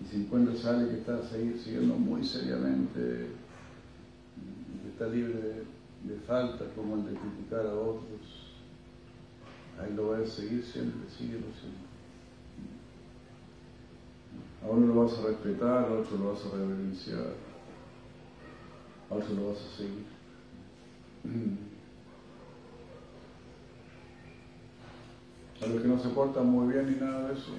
Y 0.03 0.09
si 0.09 0.17
encuentras 0.17 0.65
a 0.65 0.71
alguien 0.71 0.89
que 0.91 1.01
está 1.01 1.23
siguiendo 1.23 1.95
muy 1.95 2.25
seriamente, 2.25 3.29
que 4.83 4.89
está 4.89 5.07
libre 5.07 5.65
de, 6.05 6.17
faltas 6.27 6.69
como 6.75 6.97
el 6.97 7.05
de 7.05 7.13
criticar 7.13 7.67
a 7.67 7.75
otros, 7.75 8.53
ahí 9.81 9.95
lo 9.95 10.11
vas 10.11 10.23
a 10.23 10.27
seguir 10.27 10.65
siempre, 10.65 11.09
síguelo 11.09 11.47
siempre. 11.61 11.93
A 14.63 14.67
uno 14.71 14.87
lo 14.87 15.05
vas 15.05 15.19
a 15.19 15.27
respetar, 15.27 15.85
a 15.85 15.93
otro 15.93 16.19
lo 16.19 16.33
vas 16.33 16.45
a 16.47 16.57
reverenciar, 16.57 17.35
a 19.11 19.15
otro 19.15 19.35
lo 19.35 19.49
vas 19.49 19.59
a 19.59 19.77
seguir. 19.77 20.07
A 25.63 25.67
los 25.67 25.81
que 25.81 25.89
no 25.89 25.99
se 25.99 26.09
portan 26.09 26.47
muy 26.47 26.73
bien 26.73 26.91
ni 26.91 26.97
nada 26.97 27.29
de 27.29 27.35
eso, 27.35 27.53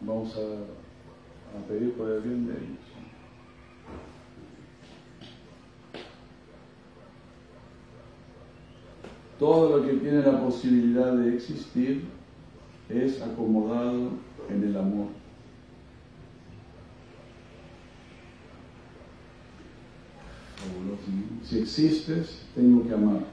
vamos 0.00 0.36
a, 0.36 1.68
pedir 1.68 1.94
por 1.94 2.10
el 2.10 2.20
bien 2.20 2.46
de 2.46 2.52
ellos. 2.52 2.86
Todo 9.38 9.78
lo 9.78 9.86
que 9.86 9.94
tiene 9.94 10.22
la 10.22 10.40
posibilidad 10.40 11.12
de 11.14 11.34
existir 11.34 12.04
es 12.88 13.20
acomodado 13.22 14.10
en 14.50 14.64
el 14.64 14.76
amor. 14.76 15.08
Si 21.42 21.60
existes, 21.60 22.42
tengo 22.54 22.86
que 22.86 22.94
amarte. 22.94 23.26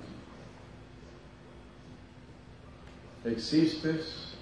Existes 3.25 4.35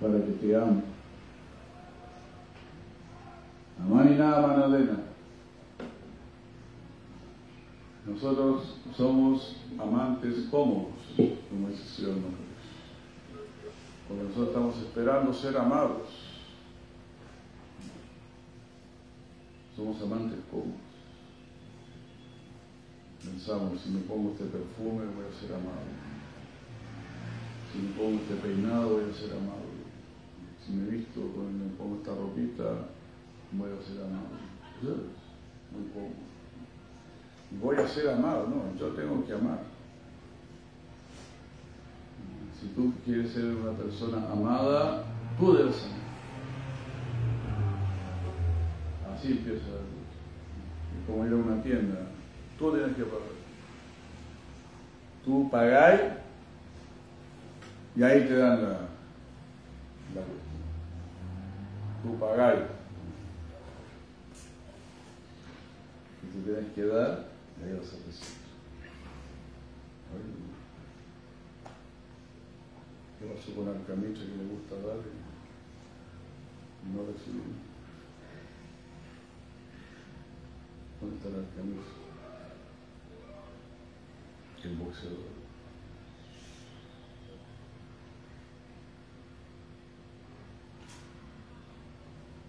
para 0.00 0.14
que 0.24 0.32
te 0.32 0.56
ame. 0.56 0.89
Amani 3.80 4.16
nada 4.16 4.46
manadena. 4.46 5.00
Nosotros 8.06 8.76
somos 8.96 9.56
amantes 9.78 10.48
cómodos, 10.50 10.94
como 11.16 11.68
dice 11.68 11.82
el 11.82 11.88
Señor 11.88 12.14
Porque 14.08 14.22
nosotros 14.24 14.48
estamos 14.48 14.76
esperando 14.78 15.32
ser 15.32 15.56
amados. 15.56 16.08
Somos 19.76 20.02
amantes 20.02 20.38
cómodos. 20.50 20.90
Pensamos, 23.24 23.80
si 23.80 23.90
me 23.90 24.00
pongo 24.00 24.32
este 24.32 24.44
perfume 24.44 25.04
voy 25.14 25.26
a 25.30 25.40
ser 25.40 25.54
amado. 25.54 25.88
Si 27.72 27.78
me 27.78 27.92
pongo 27.92 28.20
este 28.22 28.34
peinado 28.36 28.94
voy 28.94 29.10
a 29.10 29.14
ser 29.14 29.32
amado. 29.32 29.70
Si 30.66 30.72
me 30.72 30.90
visto, 30.90 31.20
me 31.20 31.76
pongo 31.76 31.96
esta 31.96 32.14
ropita, 32.14 32.88
voy 33.52 33.70
a 33.70 33.82
ser 33.82 34.02
amado. 34.04 34.40
Muy 35.72 35.88
cómodo 35.92 36.30
voy 37.58 37.76
a 37.76 37.88
ser 37.88 38.10
amado, 38.10 38.46
no, 38.46 38.78
yo 38.78 38.88
tengo 38.94 39.24
que 39.26 39.32
amar. 39.32 39.58
Si 42.60 42.68
tú 42.68 42.92
quieres 43.04 43.32
ser 43.32 43.46
una 43.46 43.72
persona 43.72 44.18
amada, 44.30 45.04
tú 45.38 45.54
debes 45.54 45.84
amar. 45.84 45.98
Así 49.16 49.32
empieza. 49.32 49.64
Es 49.64 51.06
como 51.06 51.26
ir 51.26 51.32
a 51.32 51.36
una 51.36 51.62
tienda, 51.62 52.06
tú 52.58 52.72
tienes 52.72 52.96
que 52.96 53.04
pagar. 53.04 53.40
Tú 55.24 55.50
pagáis 55.50 56.00
y 57.96 58.02
ahí 58.02 58.26
te 58.26 58.36
dan 58.36 58.62
la, 58.62 58.68
la 58.68 60.22
Tú 62.02 62.18
pagáis. 62.18 62.79
Y 66.30 66.38
te 66.38 66.52
tienes 66.52 66.72
que 66.74 66.84
dar 66.84 67.30
ahí 67.62 67.72
vas 67.74 67.88
a 67.88 68.06
recibir. 68.06 68.40
¿Qué 73.18 73.26
pasó 73.26 73.54
con 73.54 73.68
Arcamitra 73.68 74.24
que 74.24 74.36
le 74.36 74.44
gusta 74.44 74.76
dar 74.76 74.98
y 76.82 76.96
no 76.96 77.02
recibir? 77.04 77.42
¿Dónde 81.00 81.16
está 81.16 81.28
el 81.28 81.34
Arcamitra? 81.34 81.82
El 84.62 84.76
boxeador. 84.76 85.40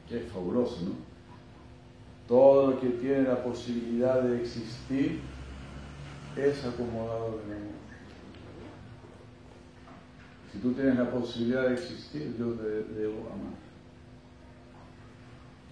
Que 0.08 0.18
es 0.18 0.32
fabuloso, 0.32 0.82
¿no? 0.82 1.11
Todo 2.32 2.72
lo 2.72 2.80
que 2.80 2.88
tiene 2.92 3.24
la 3.24 3.44
posibilidad 3.44 4.22
de 4.22 4.40
existir 4.40 5.20
es 6.38 6.64
acomodado 6.64 7.42
en 7.46 7.52
amor. 7.58 7.82
Si 10.50 10.60
tú 10.60 10.72
tienes 10.72 10.96
la 10.96 11.12
posibilidad 11.12 11.68
de 11.68 11.74
existir, 11.74 12.34
yo 12.40 12.54
te 12.54 12.84
debo 12.94 13.28
amar. 13.34 13.60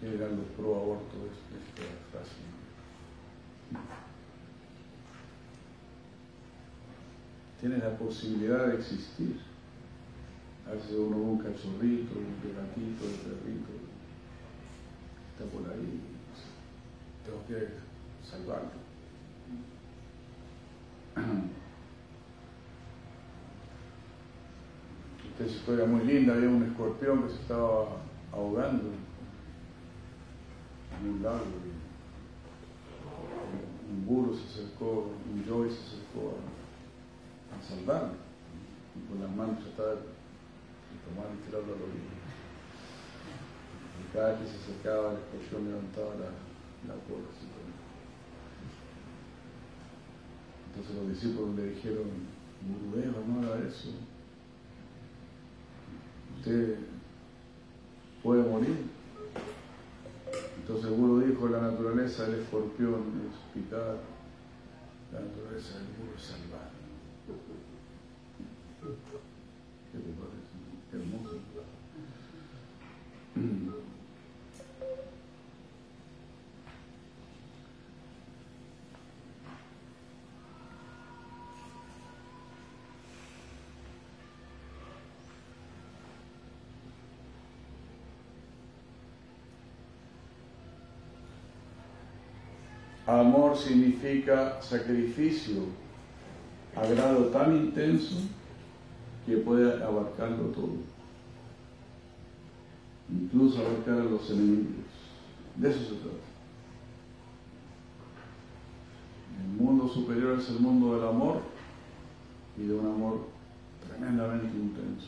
¿Qué 0.02 0.13
eran 0.13 0.36
los 0.36 0.48
pro 0.58 0.76
aborto 0.76 1.15
de 1.15 1.28
esta 1.30 1.93
frase? 2.12 2.36
Tienes 7.62 7.80
la 7.80 7.98
posibilidad 7.98 8.67
de 8.67 8.76
existir. 8.76 9.39
A 10.67 10.74
veces 10.74 10.91
uno 10.91 11.19
ve 11.19 11.24
un 11.24 11.38
cachorrito, 11.38 12.19
un 12.19 12.36
gatito, 12.54 13.06
un 13.06 13.17
perrito, 13.24 13.72
está 15.32 15.45
por 15.45 15.72
ahí, 15.72 16.18
tengo 17.30 17.46
que 17.48 17.70
salvarlo. 18.28 18.72
Esta 25.32 25.44
es 25.46 25.52
historia 25.52 25.86
muy 25.86 26.04
linda, 26.06 26.34
había 26.34 26.50
un 26.50 26.63
escorpión 26.63 27.24
que 27.24 27.30
se 27.30 27.42
estaba 27.42 27.98
ahogando 28.32 28.92
en 31.00 31.10
un 31.10 31.24
lago. 31.24 31.46
Un 33.89 34.06
burro 34.06 34.34
se 34.36 34.44
acercó, 34.46 35.12
un 35.32 35.46
joy 35.48 35.70
se 35.70 35.82
acercó 35.82 36.36
a, 37.52 37.62
salvarlo. 37.63 38.13
Y 38.96 39.02
con 39.08 39.22
las 39.22 39.32
manos 39.36 39.63
trataba 39.63 39.92
de 39.92 40.02
tomar 41.06 41.28
y 41.34 41.38
tirarlo 41.46 41.74
a 41.74 41.78
la. 41.78 42.20
Y 44.00 44.13
cada 44.13 44.38
se 44.48 44.58
acercaba 44.58 45.12
el 45.12 45.20
escorpión 45.20 45.65
levantaba 45.65 46.15
la, 46.15 46.48
la 46.88 46.94
Entonces 50.68 50.96
los 50.96 51.10
discípulos 51.10 51.56
le 51.56 51.72
dijeron, 51.72 52.08
Gurudeva, 52.62 53.20
no 53.28 53.42
haga 53.42 53.68
eso. 53.68 53.89
Usted 56.38 56.78
puede 58.24 58.44
morir. 58.44 58.78
Entonces 60.62 60.92
Guru 60.92 61.22
dijo, 61.22 61.48
la 61.50 61.62
naturaleza 61.62 62.26
del 62.28 62.42
escorpión 62.42 63.04
es 63.28 63.36
picar, 63.54 63.98
la 65.12 65.20
naturaleza 65.20 65.80
del 65.80 65.88
Guru 65.98 66.15
es 66.15 66.24
salvar. 66.24 66.70
¿Qué 69.92 69.98
te 69.98 70.12
parece? 70.13 70.56
Hermoso. 70.94 71.39
Amor 93.10 93.58
significa 93.58 94.62
sacrificio 94.62 95.63
a 96.76 96.86
grado 96.86 97.26
tan 97.30 97.56
intenso 97.56 98.17
que 99.26 99.38
puede 99.38 99.84
abarcarlo 99.84 100.50
todo. 100.50 100.76
Incluso 103.10 103.62
abarcar 103.62 104.02
a 104.02 104.04
los 104.04 104.30
enemigos. 104.30 104.86
De 105.56 105.72
eso 105.72 105.80
se 105.80 105.95
trata. 105.95 106.30
El 109.41 109.63
mundo 109.63 109.88
superior 109.88 110.39
es 110.39 110.48
el 110.50 110.60
mundo 110.60 110.95
del 110.95 111.10
amor 111.10 111.41
y 112.60 112.67
de 112.67 112.76
un 112.76 112.86
amor 112.86 113.28
tremendamente 113.88 114.56
intenso. 114.56 115.08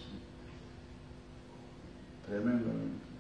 Tremendamente. 2.26 3.11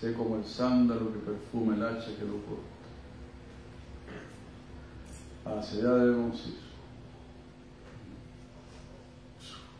Sé 0.00 0.12
como 0.12 0.36
el 0.36 0.44
sándalo 0.44 1.12
que 1.12 1.18
perfuma 1.18 1.74
el 1.74 1.82
hacha 1.82 2.14
que 2.16 2.24
lo 2.24 2.38
corta. 2.46 2.78
Hacia 5.44 5.80
allá 5.80 5.94
debemos 5.94 6.46
ir. 6.46 6.68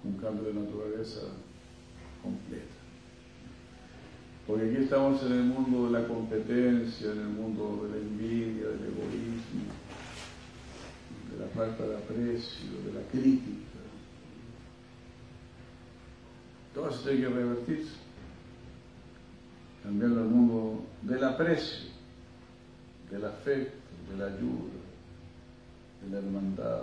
Un 0.02 0.16
cambio 0.16 0.48
de 0.48 0.54
naturaleza 0.54 1.20
completa. 2.20 2.64
Porque 4.44 4.64
aquí 4.64 4.76
estamos 4.82 5.22
en 5.22 5.32
el 5.32 5.44
mundo 5.44 5.86
de 5.86 6.00
la 6.00 6.08
competencia, 6.08 7.12
en 7.12 7.20
el 7.20 7.28
mundo 7.28 7.84
de 7.84 7.90
la 7.90 7.96
envidia, 7.98 8.68
del 8.68 8.86
egoísmo, 8.86 9.70
de 11.30 11.38
la 11.38 11.48
falta 11.54 11.86
de 11.86 11.96
aprecio, 11.96 12.82
de 12.86 12.92
la 12.92 13.06
crítica. 13.08 13.78
Todo 16.74 16.88
eso 16.88 17.02
tiene 17.02 17.20
que 17.20 17.28
revertirse 17.28 18.07
cambiando 19.88 20.20
el 20.20 20.28
mundo 20.28 20.84
del 21.00 21.24
aprecio, 21.24 21.88
del 23.10 23.24
afecto, 23.24 23.72
de 24.10 24.18
la 24.18 24.26
ayuda, 24.26 24.74
de 26.02 26.10
la 26.10 26.18
hermandad. 26.18 26.82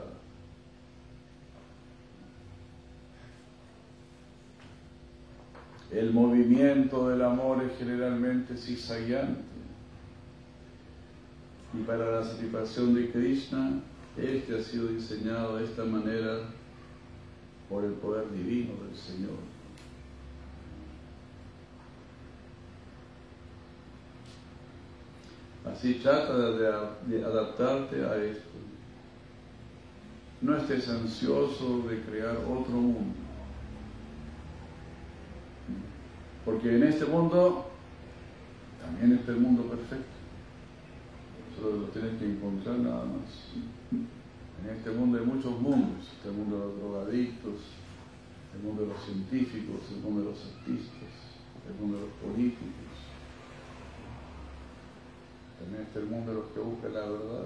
El 5.91 6.13
movimiento 6.13 7.07
del 7.09 7.21
amor 7.21 7.63
es 7.63 7.77
generalmente 7.77 8.57
zigzagueante. 8.57 9.43
Y 11.75 11.83
para 11.83 12.09
la 12.09 12.23
satisfacción 12.23 12.95
de 12.95 13.11
Krishna, 13.11 13.81
este 14.17 14.57
ha 14.57 14.63
sido 14.63 14.87
diseñado 14.87 15.57
de 15.57 15.65
esta 15.65 15.83
manera 15.83 16.39
por 17.69 17.83
el 17.83 17.91
poder 17.91 18.31
divino 18.31 18.73
del 18.83 18.97
Señor. 18.97 19.54
Así 25.65 25.95
trata 25.95 26.51
de, 26.51 27.25
adaptarte 27.25 28.03
a 28.05 28.15
esto. 28.17 28.49
No 30.41 30.55
estés 30.57 30.87
ansioso 30.89 31.83
de 31.89 32.01
crear 32.01 32.37
otro 32.37 32.75
mundo. 32.75 33.15
Porque 36.45 36.75
en 36.75 36.83
este 36.83 37.05
mundo 37.05 37.65
también 38.79 39.17
está 39.17 39.31
el 39.31 39.39
mundo 39.39 39.63
perfecto. 39.63 40.05
Solo 41.57 41.77
lo 41.77 41.87
tienes 41.87 42.19
que 42.19 42.25
encontrar 42.25 42.77
nada 42.77 43.05
más. 43.05 43.49
En 43.91 44.69
este 44.69 44.91
mundo 44.91 45.17
hay 45.17 45.25
muchos 45.25 45.59
mundos, 45.59 46.07
este 46.17 46.29
mundo 46.29 46.59
de 46.59 46.65
los 46.65 46.77
drogadictos, 46.77 47.55
el 48.55 48.63
mundo 48.63 48.83
de 48.83 48.87
los 48.89 49.03
científicos, 49.03 49.81
el 49.91 50.01
mundo 50.01 50.21
de 50.21 50.29
los 50.29 50.45
artistas, 50.45 51.13
el 51.67 51.81
mundo 51.81 51.97
de 51.97 52.03
los 52.05 52.13
políticos. 52.21 52.84
Está 55.73 55.99
el 55.99 56.05
mundo 56.05 56.31
de 56.31 56.37
los 56.37 56.47
que 56.51 56.59
buscan 56.59 56.93
la 56.93 57.01
verdad 57.01 57.45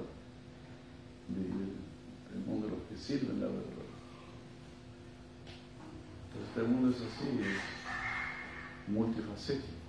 y 1.30 2.36
el 2.36 2.42
mundo 2.46 2.68
de 2.68 2.74
los 2.74 2.82
que 2.90 2.98
sirven 2.98 3.40
la 3.40 3.48
verdad. 3.48 3.64
Entonces 6.28 6.50
este 6.50 6.64
mundo 6.64 6.90
es 6.90 6.98
así, 6.98 7.28
es 7.42 7.60
multifacético. 8.92 9.80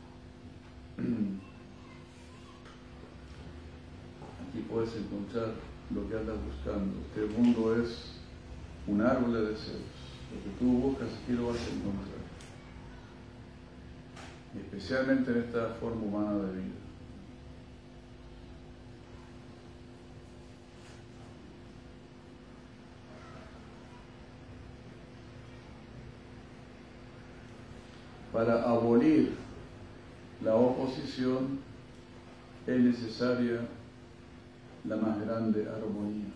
Aquí 4.49 4.61
puedes 4.69 4.95
encontrar 4.97 5.55
lo 5.95 6.09
que 6.09 6.17
andas 6.17 6.37
buscando. 6.45 7.01
Este 7.07 7.27
mundo 7.37 7.77
es 7.83 8.21
un 8.87 9.01
árbol 9.01 9.33
de 9.33 9.41
deseos. 9.53 9.81
Lo 10.33 10.43
que 10.43 10.51
tú 10.59 10.67
buscas 10.81 11.09
aquí 11.09 11.33
lo 11.33 11.49
vas 11.49 11.59
a 11.59 11.71
encontrar. 11.71 12.21
especialmente 14.57 15.31
en 15.31 15.39
esta 15.39 15.75
forma 15.81 16.03
humana 16.03 16.47
de 16.47 16.53
vida. 16.53 16.80
Para 28.33 28.63
abolir 28.63 29.35
la 30.43 30.55
oposición 30.55 31.59
es 32.67 32.81
necesaria 32.81 33.61
la 34.85 34.97
más 34.97 35.21
grande 35.21 35.69
armonía. 35.69 36.27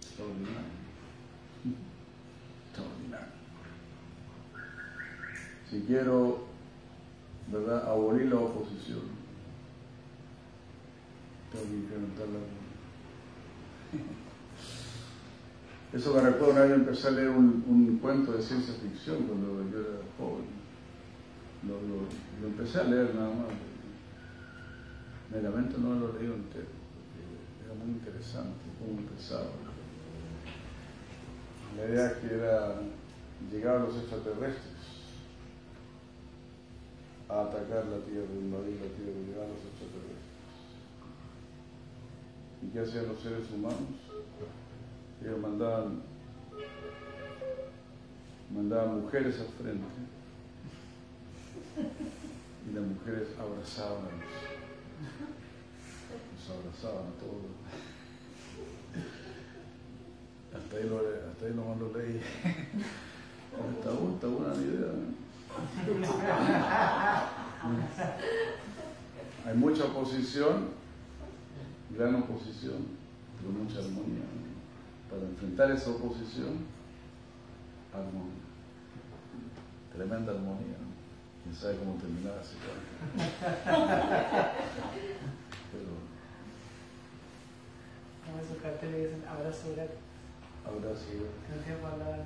Extraordinario. 0.00 0.80
Extraordinario. 2.68 3.32
Si 5.70 5.80
quiero, 5.82 6.46
¿verdad?, 7.52 7.88
abolir 7.88 8.26
la 8.26 8.36
oposición, 8.36 9.02
tengo 11.52 11.64
que 11.66 11.76
incrementar 11.76 12.26
la 12.28 12.38
armonía. 12.38 14.29
Eso 15.92 16.14
me 16.14 16.20
recuerda 16.20 16.52
una 16.52 16.60
vez 16.62 16.72
empecé 16.72 17.08
a 17.08 17.10
leer 17.10 17.30
un, 17.30 17.98
cuento 18.00 18.32
de 18.32 18.42
ciencia 18.42 18.74
ficción 18.74 19.24
cuando 19.24 19.68
yo 19.72 19.80
era 19.80 19.98
joven. 20.16 20.46
Lo, 21.66 22.46
empecé 22.46 22.80
a 22.80 22.84
leer 22.84 23.12
nada 23.14 23.28
más. 23.28 23.48
Me 25.32 25.42
lamento 25.42 25.78
no 25.78 25.94
lo 25.94 26.12
leí 26.12 26.26
entero, 26.26 26.66
era 27.64 27.74
muy 27.74 27.90
interesante 27.90 28.58
cómo 28.78 28.98
empezaba. 29.00 29.50
La 31.76 31.88
idea 31.88 32.20
que 32.20 32.34
era 32.34 32.74
llegar 33.50 33.76
a 33.76 33.80
los 33.80 33.96
extraterrestres 33.96 34.80
a 37.28 37.42
atacar 37.42 37.86
la 37.86 37.98
Tierra, 38.04 38.26
invadir 38.34 38.74
la 38.80 38.90
Tierra, 38.96 39.20
llegar 39.26 39.44
a 39.44 39.54
los 39.54 39.62
extraterrestres. 39.70 40.30
¿Y 42.62 42.68
qué 42.68 42.80
hacían 42.80 43.08
los 43.08 43.20
seres 43.20 43.50
humanos? 43.52 44.10
Ellos 45.22 45.38
mandaban, 45.40 46.02
mandaban 48.54 49.02
mujeres 49.02 49.40
al 49.40 49.48
frente 49.62 49.84
y 52.68 52.74
las 52.74 52.84
mujeres 52.84 53.28
abrazaban 53.38 54.04
a 54.04 54.10
los 56.34 56.50
abrazaban 56.50 57.06
a 57.06 57.14
todos. 57.20 57.50
Hasta 60.54 60.76
ahí, 60.76 60.84
lo, 60.88 60.96
hasta 60.98 61.46
ahí. 61.46 62.20
Está, 63.76 63.90
está 63.92 64.26
buena 64.26 64.54
la 64.54 64.62
idea. 64.62 64.92
Hay 69.46 69.56
mucha 69.56 69.84
oposición, 69.84 70.68
gran 71.96 72.14
oposición, 72.16 72.86
pero 73.38 73.52
mucha 73.52 73.78
armonía. 73.78 74.39
Para 75.10 75.22
enfrentar 75.22 75.70
esa 75.72 75.90
oposición, 75.90 76.66
armonía. 77.92 78.46
Tremenda 79.92 80.32
armonía. 80.32 80.78
¿no? 80.78 80.90
Quién 81.42 81.54
sabe 81.54 81.78
cómo 81.78 81.94
terminar 81.96 82.38
así. 82.38 82.54
Pero. 85.72 85.90
Como 88.24 88.38
esos 88.40 88.58
carteles 88.62 89.10
dicen 89.10 89.24
abrazo 89.28 89.72
gratis. 89.74 89.98
Abrazo. 90.64 91.06
Que 91.10 91.72
no 91.80 91.86
hablaban 91.88 92.24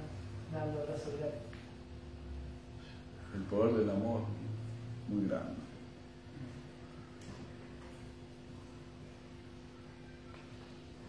dando 0.52 0.80
abrazo 0.82 1.10
gratis. 1.18 1.40
El 3.34 3.42
poder 3.44 3.74
del 3.74 3.90
amor, 3.90 4.20
muy 5.08 5.26
grande. 5.26 5.63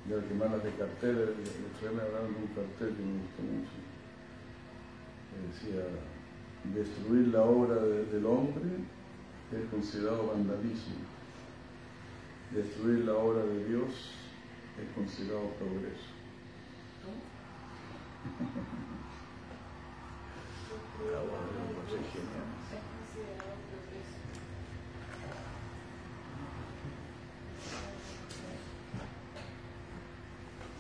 Y 0.07 0.13
al 0.13 0.23
que 0.23 0.33
manda 0.35 0.57
de 0.59 0.71
cartel, 0.71 1.17
el 1.17 1.91
me 1.95 2.01
hablaron 2.01 2.33
de 2.33 2.39
un 2.39 2.47
cartel 2.53 2.95
que 2.95 3.03
me 3.03 3.19
gustó 3.21 3.41
mucho. 3.41 3.77
Que 5.31 5.37
decía, 5.47 5.83
destruir 6.75 7.27
la 7.29 7.43
obra 7.43 7.75
de, 7.75 8.05
del 8.05 8.25
hombre 8.25 8.63
es 9.51 9.69
considerado 9.69 10.27
vandalismo. 10.27 10.95
Destruir 12.51 13.05
la 13.05 13.15
obra 13.15 13.43
de 13.43 13.65
Dios 13.65 14.11
es 14.81 14.95
considerado 14.95 15.49
progreso 15.59 16.15
bueno, 21.21 21.35
es 21.87 22.11
genial. 22.11 22.55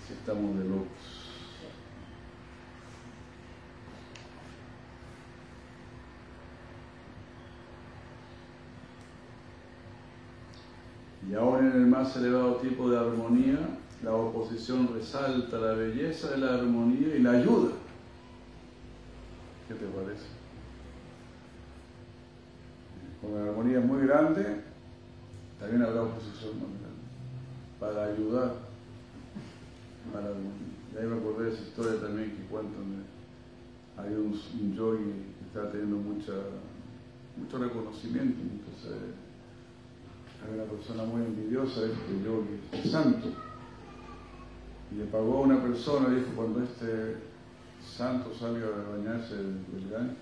Si 0.07 0.14
estamos 0.25 0.57
de 0.57 0.65
locos. 0.65 1.25
Y 11.29 11.33
ahora 11.33 11.59
en 11.67 11.71
el 11.73 11.87
más 11.87 12.15
elevado 12.17 12.55
tipo 12.55 12.89
de 12.89 12.97
armonía, 12.97 13.57
la 14.03 14.13
oposición 14.13 14.89
resalta 14.93 15.57
la 15.57 15.73
belleza 15.73 16.31
de 16.31 16.37
la 16.37 16.55
armonía 16.55 17.15
y 17.15 17.19
la 17.19 17.31
ayuda. 17.31 17.71
¿Qué 19.67 19.73
te 19.73 19.85
parece? 19.85 20.25
Cuando 23.21 23.43
la 23.43 23.51
armonía 23.51 23.79
es 23.79 23.85
muy 23.85 24.05
grande, 24.05 24.61
también 25.59 25.81
habrá 25.81 26.03
oposición 26.03 26.59
muy 26.59 26.69
grande. 26.79 26.85
Para 27.79 28.05
ayudar 28.13 28.53
a 30.13 30.21
la 30.21 30.29
armonía. 30.29 30.75
Y 30.93 30.97
ahí 30.97 31.07
me 31.07 31.17
acordé 31.17 31.45
de 31.45 31.53
esa 31.53 31.63
historia 31.63 32.01
también 32.01 32.35
que 32.35 32.43
cuentan 32.43 32.83
de 32.91 33.15
hay 33.97 34.13
un, 34.13 34.39
un 34.61 34.75
yogi 34.75 35.03
que 35.39 35.45
está 35.47 35.71
teniendo 35.71 35.97
mucho 37.37 37.57
reconocimiento, 37.57 38.41
entonces 38.41 39.15
hay 40.43 40.53
una 40.53 40.63
persona 40.65 41.03
muy 41.03 41.23
envidiosa 41.23 41.85
este 41.85 42.23
yogi, 42.23 42.59
este 42.71 42.89
santo, 42.89 43.29
y 44.91 44.95
le 44.95 45.05
pagó 45.05 45.39
a 45.39 45.41
una 45.41 45.61
persona, 45.61 46.09
dijo, 46.09 46.31
cuando 46.35 46.63
este 46.63 47.17
santo 47.85 48.33
salga 48.37 48.67
a 48.67 48.97
bañarse 48.97 49.35
del, 49.35 49.89
Ganges, 49.89 50.19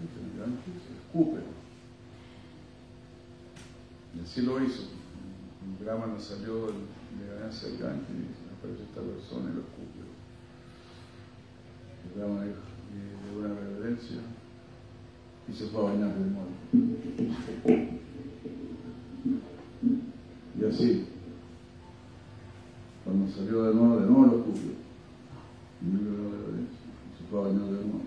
el. 1.14 1.44
Y 4.16 4.24
así 4.24 4.42
lo 4.44 4.64
hizo. 4.64 4.84
Un 5.66 5.84
Brahmana 5.84 6.20
salió 6.20 6.68
de 6.68 7.34
bañarse 7.36 7.72
del 7.72 7.80
Ganges 7.80 8.10
y 8.10 8.58
apareció 8.58 8.86
esta 8.86 9.02
persona 9.02 9.50
y 9.52 9.56
lo 9.56 9.62
escupió. 9.62 10.04
El 12.06 12.20
Brahmana 12.20 12.46
dijo, 12.46 12.60
y 12.94 13.32
de 13.32 13.38
una 13.38 13.60
reverencia, 13.60 14.18
y 15.48 15.54
se 15.54 15.68
fue 15.68 15.82
a 15.82 15.84
bañar 15.92 16.14
de 16.16 16.30
nuevo. 16.30 16.50
Y 20.60 20.66
así, 20.66 21.06
cuando 23.04 23.32
salió 23.32 23.64
de 23.64 23.76
nuevo, 23.76 24.00
de 24.00 24.06
nuevo 24.08 24.26
lo 24.26 24.38
y 25.82 25.88
se 27.18 27.24
fue 27.30 27.40
a 27.40 27.44
bañar 27.44 27.66
de 27.66 27.72
nuevo. 27.72 28.02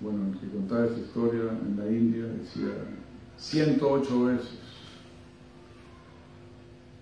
Bueno, 0.00 0.32
el 0.32 0.38
que 0.38 0.48
contaba 0.48 0.86
esa 0.86 0.98
historia 0.98 1.58
en 1.62 1.76
la 1.78 1.86
India 1.86 2.26
decía 2.26 2.72
108 3.36 4.24
veces 4.24 4.58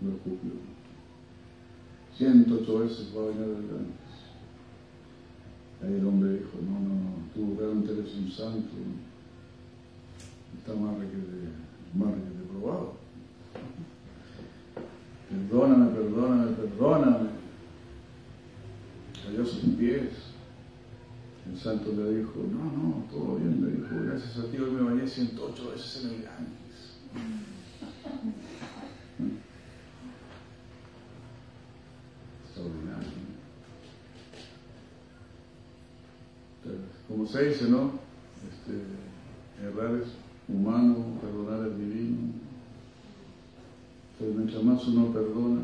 lo 0.01 0.11
escupió. 0.11 0.51
108 2.17 2.79
veces 2.81 3.11
fue 3.13 3.23
a 3.23 3.27
bañar 3.27 3.47
del 3.47 3.69
Ganges. 3.69 4.04
Ahí 5.85 5.97
el 5.97 6.07
hombre 6.07 6.39
dijo, 6.39 6.59
no, 6.63 6.81
no, 6.81 6.95
no, 6.95 7.11
tú 7.35 7.57
realmente 7.59 7.93
eres 7.93 8.15
un 8.15 8.31
santo, 8.31 8.75
está 10.57 10.73
más 10.73 10.95
que 10.97 11.99
más 11.99 12.15
que 12.15 12.21
de 12.21 12.45
probado. 12.49 12.95
perdóname, 15.29 15.91
perdóname, 15.91 16.53
perdóname. 16.53 17.29
Cayó 19.27 19.45
sus 19.45 19.75
pies. 19.75 20.11
El 21.53 21.59
santo 21.59 21.93
le 21.93 22.19
dijo, 22.19 22.33
no, 22.51 22.65
no, 22.65 23.05
todo 23.11 23.37
bien, 23.37 23.63
le 23.63 23.73
dijo, 23.73 24.07
gracias 24.07 24.39
a 24.39 24.51
ti 24.51 24.57
hoy 24.57 24.71
me 24.71 24.83
bañé 24.85 25.07
108 25.07 25.71
veces 25.71 26.05
en 26.05 26.11
el 26.13 26.23
Ganges. 26.23 26.97
Extraordinario. 32.47 33.25
Como 37.25 37.37
se 37.39 37.49
dice, 37.49 37.71
¿no? 37.71 37.91
Este, 38.47 39.67
errar 39.67 39.99
es 39.99 40.09
humano, 40.47 41.19
perdonar 41.23 41.69
es 41.69 41.79
divino. 41.79 42.19
Pero 44.19 44.35
mientras 44.35 44.63
más 44.63 44.87
uno 44.89 45.11
perdona, 45.11 45.63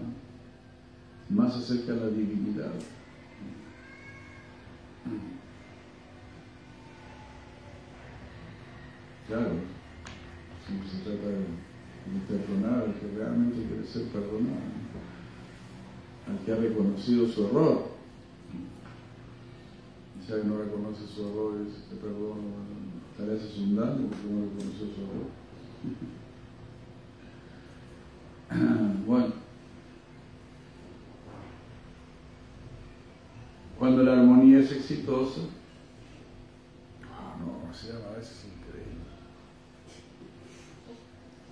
más 1.29 1.53
se 1.53 1.59
acerca 1.59 1.93
a 1.93 1.97
la 1.97 2.07
divinidad. 2.07 2.73
Claro, 9.29 9.51
siempre 10.67 10.89
se 10.89 10.99
trata 11.03 11.29
de, 11.29 11.45
perdonar 12.27 12.85
al 12.85 12.95
que 12.95 13.19
realmente 13.19 13.67
quiere 13.69 13.87
ser 13.87 14.05
perdonado, 14.05 14.57
al 16.27 16.39
que 16.43 16.53
ha 16.53 16.57
reconocido 16.57 17.29
su 17.29 17.49
error. 17.49 17.90
No 20.31 20.59
reconoce 20.59 21.09
su 21.13 21.29
error 21.29 21.57
y 21.61 21.65
dice 21.65 21.81
te 21.91 21.97
perdono, 21.97 22.37
tal 23.17 23.27
vez 23.31 23.43
es 23.43 23.59
un 23.59 23.75
daño 23.75 24.07
porque 24.07 24.29
no 24.29 24.45
reconoció 24.45 24.87
su 24.87 25.01
error. 25.03 25.27
bueno. 29.07 29.33
Cuando 33.77 34.05
la 34.05 34.13
armonía 34.13 34.61
es 34.61 34.71
exitosa, 34.71 35.41
ah, 37.11 37.35
no, 37.41 37.75
se 37.75 37.89
llama 37.89 38.11
a 38.15 38.19
veces 38.19 38.45
increíble. 38.45 39.01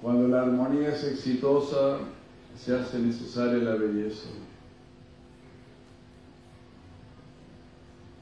Cuando 0.00 0.28
la 0.28 0.42
armonía 0.42 0.90
es 0.90 1.02
exitosa, 1.02 1.98
se 2.56 2.76
hace 2.76 3.00
necesaria 3.00 3.58
la 3.58 3.74
belleza. 3.74 4.28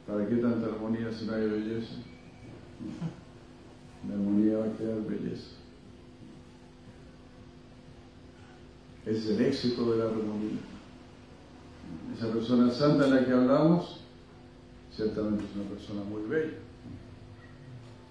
¿Para 0.06 0.28
qué 0.28 0.36
tanta 0.36 0.66
armonía 0.66 1.12
si 1.12 1.26
no 1.26 1.34
hay 1.34 1.48
belleza? 1.48 1.94
La 4.08 4.14
armonía 4.14 4.58
va 4.58 4.66
a 4.66 4.76
crear 4.76 5.00
belleza. 5.02 5.56
Es 9.04 9.26
el 9.26 9.40
éxito 9.40 9.90
de 9.90 9.98
la 9.98 10.04
armonía. 10.04 10.60
Esa 12.16 12.32
persona 12.32 12.70
santa 12.70 13.04
de 13.04 13.10
la 13.10 13.26
que 13.26 13.32
hablamos, 13.32 14.00
ciertamente 14.94 15.44
es 15.44 15.56
una 15.56 15.70
persona 15.70 16.04
muy 16.04 16.22
bella. 16.22 16.58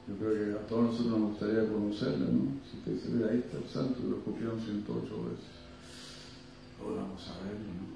Yo 0.07 0.15
creo 0.17 0.33
que 0.33 0.59
a 0.59 0.67
todos 0.67 0.83
nosotros 0.83 1.19
nos 1.19 1.29
gustaría 1.31 1.67
conocerla, 1.67 2.27
¿no? 2.27 2.61
Si 2.69 2.77
usted 2.77 2.91
dice, 2.91 3.09
mira, 3.09 3.31
ahí 3.31 3.39
está 3.39 3.57
el 3.57 3.65
santo, 3.65 4.03
lo 4.03 4.23
copiaron 4.23 4.59
108 4.59 5.23
veces. 5.23 5.45
Ahora 6.79 7.01
vamos 7.01 7.27
a 7.29 7.43
verlo, 7.43 7.71
¿no? 7.73 7.95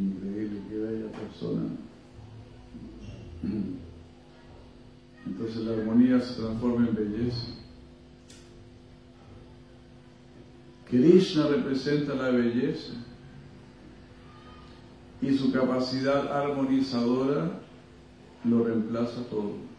Increíble, 0.00 0.60
qué 0.68 0.76
bella 0.76 1.10
persona. 1.10 1.70
Entonces 5.26 5.56
la 5.64 5.72
armonía 5.72 6.20
se 6.20 6.40
transforma 6.40 6.88
en 6.88 6.94
belleza. 6.94 7.46
Krishna 10.88 11.46
representa 11.46 12.14
la 12.14 12.30
belleza 12.30 12.92
y 15.22 15.36
su 15.36 15.52
capacidad 15.52 16.30
armonizadora 16.30 17.50
lo 18.44 18.64
reemplaza 18.64 19.22
todo. 19.30 19.72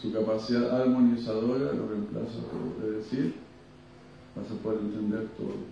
Su 0.00 0.12
capacidad 0.12 0.82
armonizadora 0.82 1.72
lo 1.72 1.88
reemplaza 1.88 2.38
todo. 2.50 2.88
Es 2.88 2.96
decir, 2.96 3.34
vas 4.34 4.50
a 4.50 4.54
poder 4.62 4.80
entender 4.80 5.28
todo. 5.36 5.71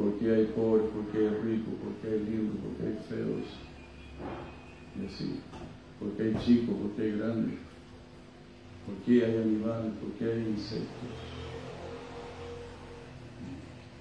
¿Por 0.00 0.14
qué 0.14 0.34
hay 0.34 0.46
pobres? 0.46 0.86
¿Por 0.94 1.12
qué 1.12 1.18
hay 1.18 1.28
ricos? 1.28 1.74
¿Por 1.74 1.92
qué 2.00 2.08
hay 2.08 2.20
lindos? 2.20 2.56
¿Por 2.56 2.72
qué 2.78 2.86
hay 2.86 3.04
feos? 3.06 3.46
Y 4.96 5.06
así. 5.06 5.40
¿Por 5.98 6.12
qué 6.12 6.22
hay 6.22 6.34
chicos? 6.42 6.74
¿Por 6.74 6.90
qué 6.92 7.02
hay 7.02 7.18
grandes? 7.18 7.58
¿Por 8.86 8.94
qué 9.04 9.24
hay 9.26 9.36
animales? 9.36 9.92
¿Por 10.00 10.12
qué 10.12 10.24
hay 10.24 10.48
insectos? 10.48 10.88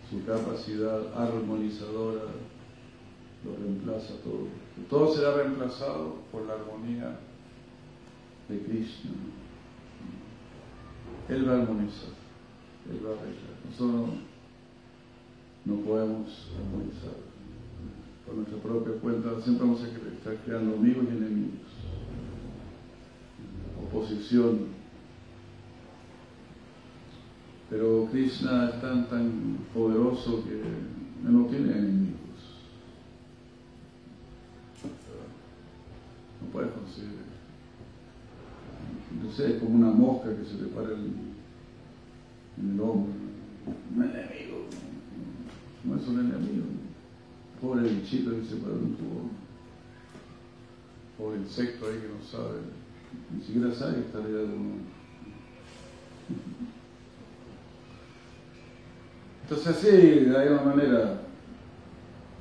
Su 0.10 0.26
capacidad 0.26 1.14
armonizadora 1.14 2.24
lo 3.44 3.56
reemplaza 3.58 4.14
todo. 4.24 4.48
Todo 4.90 5.14
será 5.14 5.36
reemplazado 5.36 6.16
por 6.32 6.46
la 6.46 6.54
armonía 6.54 7.20
de 8.48 8.58
Krishna. 8.62 9.12
Él 11.28 11.48
va 11.48 11.56
a 11.56 11.62
armonizar, 11.62 12.14
Él 12.90 13.06
va 13.06 13.10
a 13.10 13.14
arreglar. 13.14 13.60
Nosotros 13.70 14.29
no 15.70 15.76
podemos 15.82 16.50
armonizar. 16.58 17.30
Por 18.26 18.36
nuestra 18.36 18.58
propia 18.58 18.94
cuenta 19.02 19.42
siempre 19.42 19.66
vamos 19.66 19.82
a 19.84 19.88
estar 19.88 20.36
creando 20.46 20.76
amigos 20.76 21.06
y 21.06 21.18
enemigos. 21.18 21.70
Oposición. 23.84 24.80
Pero 27.70 28.08
Krishna 28.12 28.70
es 28.70 28.82
tan, 28.82 29.08
tan 29.10 29.58
poderoso 29.74 30.44
que 30.44 30.60
no 31.24 31.46
tiene 31.46 31.72
enemigos. 31.72 32.18
No 36.42 36.52
puedes 36.52 36.72
conseguir 36.72 37.20
no 39.24 39.32
sé, 39.32 39.60
como 39.60 39.76
una 39.76 39.92
mosca 39.92 40.30
que 40.36 40.46
se 40.46 40.62
le 40.62 40.70
para 40.70 40.90
el, 40.90 41.12
en 42.58 42.74
el 42.74 42.80
hombro. 42.80 43.14
Un 43.96 44.04
enemigo. 44.04 44.66
No 45.84 45.96
es 45.96 46.08
un 46.08 46.20
enemigo. 46.20 46.66
Pobre 47.62 47.90
bichito 47.90 48.32
que 48.32 48.46
se 48.46 48.56
tubo. 48.56 49.30
Pobre 51.18 51.40
insecto 51.40 51.88
ahí 51.88 52.00
que 52.00 52.08
no 52.08 52.24
sabe. 52.24 52.60
Ni 53.34 53.44
siquiera 53.44 53.74
sabe 53.74 53.96
que 53.96 54.00
está 54.02 54.20
arriba 54.20 54.40
de 54.40 54.46
uno. 54.46 54.76
Entonces 59.44 59.68
así, 59.68 59.90
de 59.90 60.38
alguna 60.38 60.76
manera, 60.76 61.22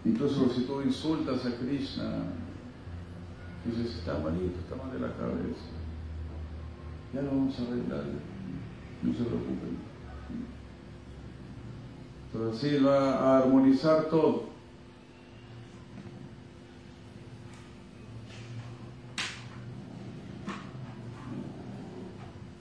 incluso 0.05 0.51
si 0.51 0.63
tú 0.63 0.83
insultas 0.83 1.47
a 1.47 1.57
Krishna, 1.57 2.25
dices, 3.65 3.97
está 3.97 4.19
malito, 4.19 4.59
está 4.59 4.77
mal 4.77 4.93
de 4.93 5.01
la 5.01 5.17
cabeza 5.17 5.79
ya 7.13 7.23
lo 7.23 7.29
vamos 7.29 7.59
a 7.59 7.63
arreglar, 7.63 8.05
no 9.03 9.13
se 9.13 9.25
preocupen. 9.25 9.88
Entonces 12.33 12.73
así 12.73 12.85
va 12.85 13.15
a 13.15 13.39
armonizar 13.39 14.05
todo. 14.05 14.45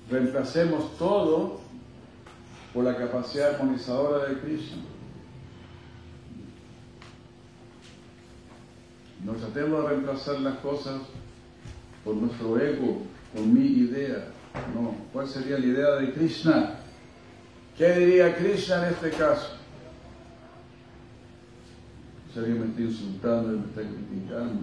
Reemplacemos 0.10 0.98
todo 0.98 1.60
por 2.74 2.86
la 2.86 2.96
capacidad 2.96 3.56
armonizadora 3.56 4.30
de 4.30 4.40
Krishna. 4.40 4.78
No 9.26 9.34
tratemos 9.34 9.84
de 9.84 9.90
reemplazar 9.90 10.40
las 10.40 10.60
cosas 10.60 11.02
por 12.06 12.16
nuestro 12.16 12.58
ego, 12.58 13.02
con 13.36 13.54
mi 13.54 13.66
idea. 13.66 14.30
No, 14.74 14.96
¿cuál 15.12 15.28
sería 15.28 15.60
la 15.60 15.66
idea 15.66 15.90
de 15.96 16.14
Krishna? 16.14 16.76
¿Qué 17.78 17.92
diría 17.92 18.38
Krishna 18.38 18.88
en 18.88 18.94
este 18.94 19.10
caso? 19.12 19.57
Si 22.38 22.44
alguien 22.44 22.60
me 22.60 22.68
está 22.68 22.82
insultando 22.82 23.50
me 23.50 23.66
está 23.66 23.82
criticando, 23.82 24.62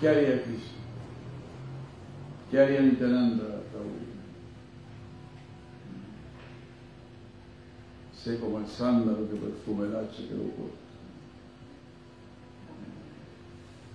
¿qué 0.00 0.08
haría 0.08 0.42
Krishna? 0.42 0.72
¿Qué 2.50 2.60
haría 2.60 2.80
Nityananda 2.80 3.44
Prabhu? 3.70 3.92
Sé 8.12 8.40
como 8.40 8.58
el 8.58 8.66
sándalo 8.66 9.30
que 9.30 9.36
perfume 9.36 9.86
el 9.86 9.94
hacha 9.94 10.16
que 10.16 10.34
lo 10.34 10.50
corta. 10.50 10.74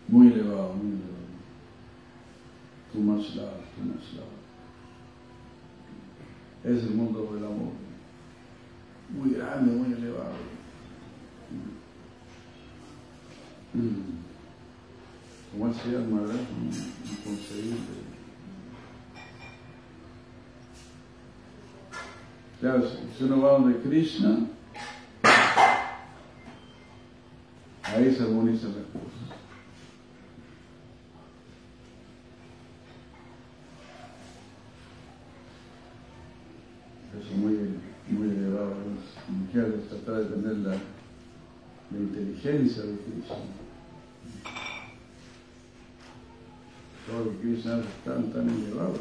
Muy 0.08 0.28
elevado, 0.28 0.74
muy 0.76 0.92
elevado. 0.92 1.20
Too 2.94 3.02
much 3.02 3.36
love, 3.36 3.66
too 3.76 3.84
much 3.84 4.14
love 4.14 4.40
es 6.64 6.84
el 6.84 6.92
mundo 6.92 7.30
del 7.34 7.44
amor. 7.44 7.74
Muy 9.10 9.32
grande, 9.32 9.76
muy 9.76 9.94
elevado. 9.94 10.59
¿Cómo 15.52 15.74
se 15.74 15.92
llama, 15.92 16.22
verdad? 16.22 16.40
Inconcebible. 17.12 17.78
Claro, 22.60 22.84
si 23.18 23.24
uno 23.24 23.42
va 23.42 23.54
donde 23.54 23.80
Krishna, 23.80 24.40
ahí 27.84 28.14
se 28.14 28.24
armonizan 28.24 28.76
las 28.76 28.86
cosas. 28.88 29.08
Eso 37.22 37.34
muy, 37.38 37.80
muy 38.10 38.30
elevado. 38.30 38.70
Las 38.70 39.30
mujeres 39.30 39.88
tratar 39.88 40.24
de 40.24 40.36
tener 40.36 40.58
la, 40.58 40.76
de 42.44 42.52
Krishna. 42.52 43.36
Todo 47.06 47.26
lo 47.26 47.32
que 47.32 47.38
Krishna 47.40 47.82
tan, 48.06 48.50
elevado. 48.50 48.94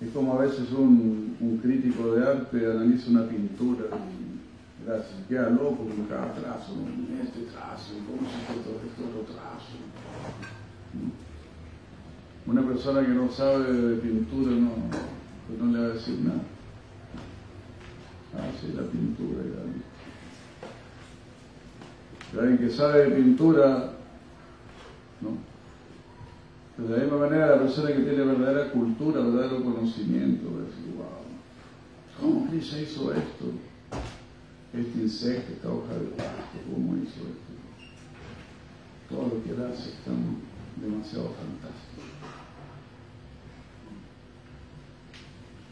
Es 0.00 0.10
como 0.12 0.32
a 0.32 0.38
veces 0.38 0.72
un, 0.72 1.60
crítico 1.62 2.14
de 2.14 2.26
arte 2.26 2.66
analiza 2.66 3.10
una 3.10 3.28
pintura 3.28 3.84
y 3.86 4.84
gracias, 4.84 5.14
queda 5.28 5.50
loco 5.50 5.76
con 5.76 6.06
cada 6.08 6.32
trazo, 6.34 6.74
¿no? 6.74 7.22
este 7.22 7.42
trazo, 7.52 7.94
cómo 8.06 8.28
se 8.28 8.52
hizo 8.52 8.62
todo 8.62 8.80
esto 8.80 9.20
otro 9.20 9.32
trazo. 9.32 9.78
Una 12.46 12.62
persona 12.66 13.06
que 13.06 13.12
no 13.12 13.30
sabe 13.30 13.72
de 13.72 13.96
pintura 13.98 14.50
no, 14.50 14.72
pues 15.46 15.60
no 15.60 15.72
le 15.72 15.78
va 15.78 15.84
a 15.84 15.94
decir 15.94 16.18
nada. 16.18 16.42
La 18.68 18.82
pintura 18.82 19.42
la 19.42 19.62
Pero 22.30 22.42
alguien 22.42 22.58
que 22.58 22.70
sabe 22.70 23.06
de 23.06 23.16
pintura, 23.16 23.92
¿no? 25.20 25.52
De 26.84 26.96
la 26.96 27.02
misma 27.02 27.18
manera, 27.18 27.56
la 27.56 27.58
persona 27.58 27.88
que 27.88 28.02
tiene 28.02 28.24
verdadera 28.24 28.70
cultura, 28.70 29.20
verdadero 29.20 29.64
conocimiento, 29.64 30.48
va 30.54 30.60
decir, 30.62 30.94
wow, 30.96 31.06
¿cómo 32.20 32.48
Krishna 32.48 32.80
hizo 32.80 33.12
esto? 33.12 33.46
Este 34.72 35.00
insecto, 35.00 35.52
esta 35.52 35.68
hoja 35.68 35.92
de 35.94 36.06
pasto, 36.16 36.58
¿cómo 36.72 36.96
hizo 36.96 37.20
esto? 37.20 37.52
Todo 39.10 39.22
lo 39.24 39.42
que 39.42 39.50
él 39.50 39.70
hace 39.70 39.90
es 39.90 39.96
tan 40.04 40.36
demasiado 40.80 41.34
fantástico. 41.34 42.02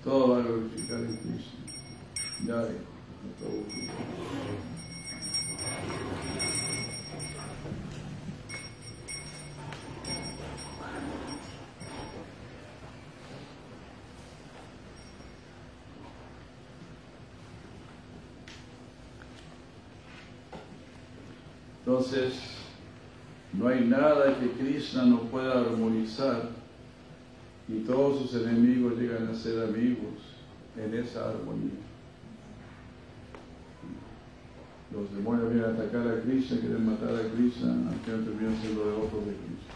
Todo 0.05 0.29
va 0.31 0.39
a 0.39 0.43
glorificar 0.43 1.01
en 1.01 1.17
Krishna. 1.17 1.60
Ya 2.47 2.57
de 2.57 2.91
Entonces, 21.85 22.35
no 23.53 23.69
hay 23.69 23.85
nada 23.85 24.39
que 24.39 24.51
Krishna 24.53 25.05
no 25.05 25.23
pueda 25.23 25.61
armonizar 25.61 26.51
y 27.69 27.81
todos 27.81 28.23
sus 28.23 28.43
enemigos 28.43 28.97
llegan 28.97 29.29
a 29.29 29.35
ser 29.35 29.63
amigos 29.65 30.15
en 30.77 30.95
esa 30.95 31.31
armonía. 31.31 31.90
A 35.51 35.53
atacar 35.53 36.07
a 36.07 36.23
Krishna, 36.23 36.61
quieren 36.61 36.87
matar 36.87 37.11
a 37.11 37.29
Krishna, 37.35 37.73
al 37.91 37.99
final 38.05 38.25
terminan 38.25 38.57
siendo 38.61 38.87
devotos 38.87 39.27
de 39.27 39.35
Krishna. 39.35 39.75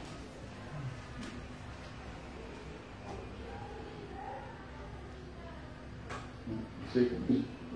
Sí, 6.93 7.09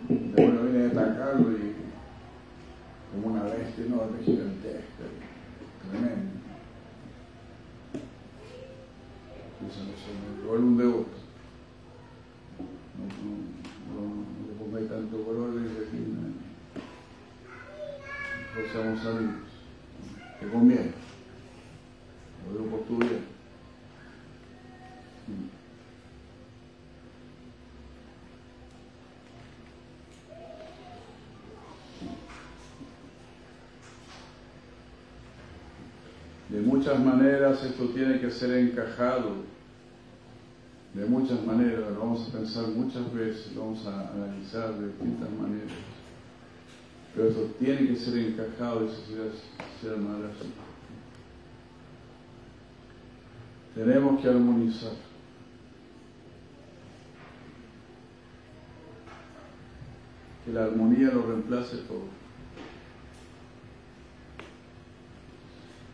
demonio 0.09 0.63
viene 0.63 0.85
a 0.85 0.89
atacarlo 0.91 1.51
y 1.51 1.75
como 3.11 3.35
una 3.35 3.43
bestia 3.43 3.87
enorme, 3.87 4.23
gigantesca, 4.25 5.05
tremenda. 5.91 6.39
Eso 9.67 9.81
no 9.83 9.95
se 9.99 10.11
me 10.15 10.47
vuelve 10.47 10.67
un 10.67 10.79
devoto. 10.79 11.19
No, 12.97 13.05
no, 13.25 13.31
no, 13.93 14.03
no 14.15 14.47
le 14.47 14.53
pongáis 14.55 14.89
tanto 14.89 15.25
color 15.25 15.55
desde 15.55 15.89
aquí. 15.89 15.99
No. 15.99 16.29
Seamos 19.01 19.21
amigos. 19.21 19.49
Te 20.41 20.49
conviene. 20.49 20.93
Lo 22.47 22.59
digo 22.59 22.71
por 22.71 22.87
tu 22.87 22.99
bien. 22.99 23.39
De 36.49 36.61
muchas 36.63 36.99
maneras 36.99 37.63
esto 37.63 37.91
tiene 37.91 38.21
que 38.21 38.31
ser 38.31 38.51
encajado, 38.53 39.45
de 40.95 41.05
muchas 41.05 41.45
maneras, 41.45 41.93
lo 41.93 42.01
vamos 42.01 42.27
a 42.27 42.33
pensar 42.33 42.69
muchas 42.69 43.13
veces, 43.13 43.55
lo 43.55 43.67
vamos 43.67 43.87
a 43.87 44.11
analizar 44.11 44.75
de 44.75 44.87
distintas 44.87 45.31
maneras, 45.31 45.71
pero 47.15 47.29
esto 47.29 47.55
tiene 47.59 47.89
que 47.89 47.97
ser 47.97 48.19
encajado, 48.19 48.87
eso 48.87 49.03
será 49.81 49.97
maravilloso. 49.97 50.47
Tenemos 53.75 54.21
que 54.21 54.29
armonizar. 54.29 54.93
Que 60.45 60.53
la 60.53 60.65
armonía 60.65 61.11
lo 61.13 61.23
reemplace 61.23 61.77
todo. 61.89 62.19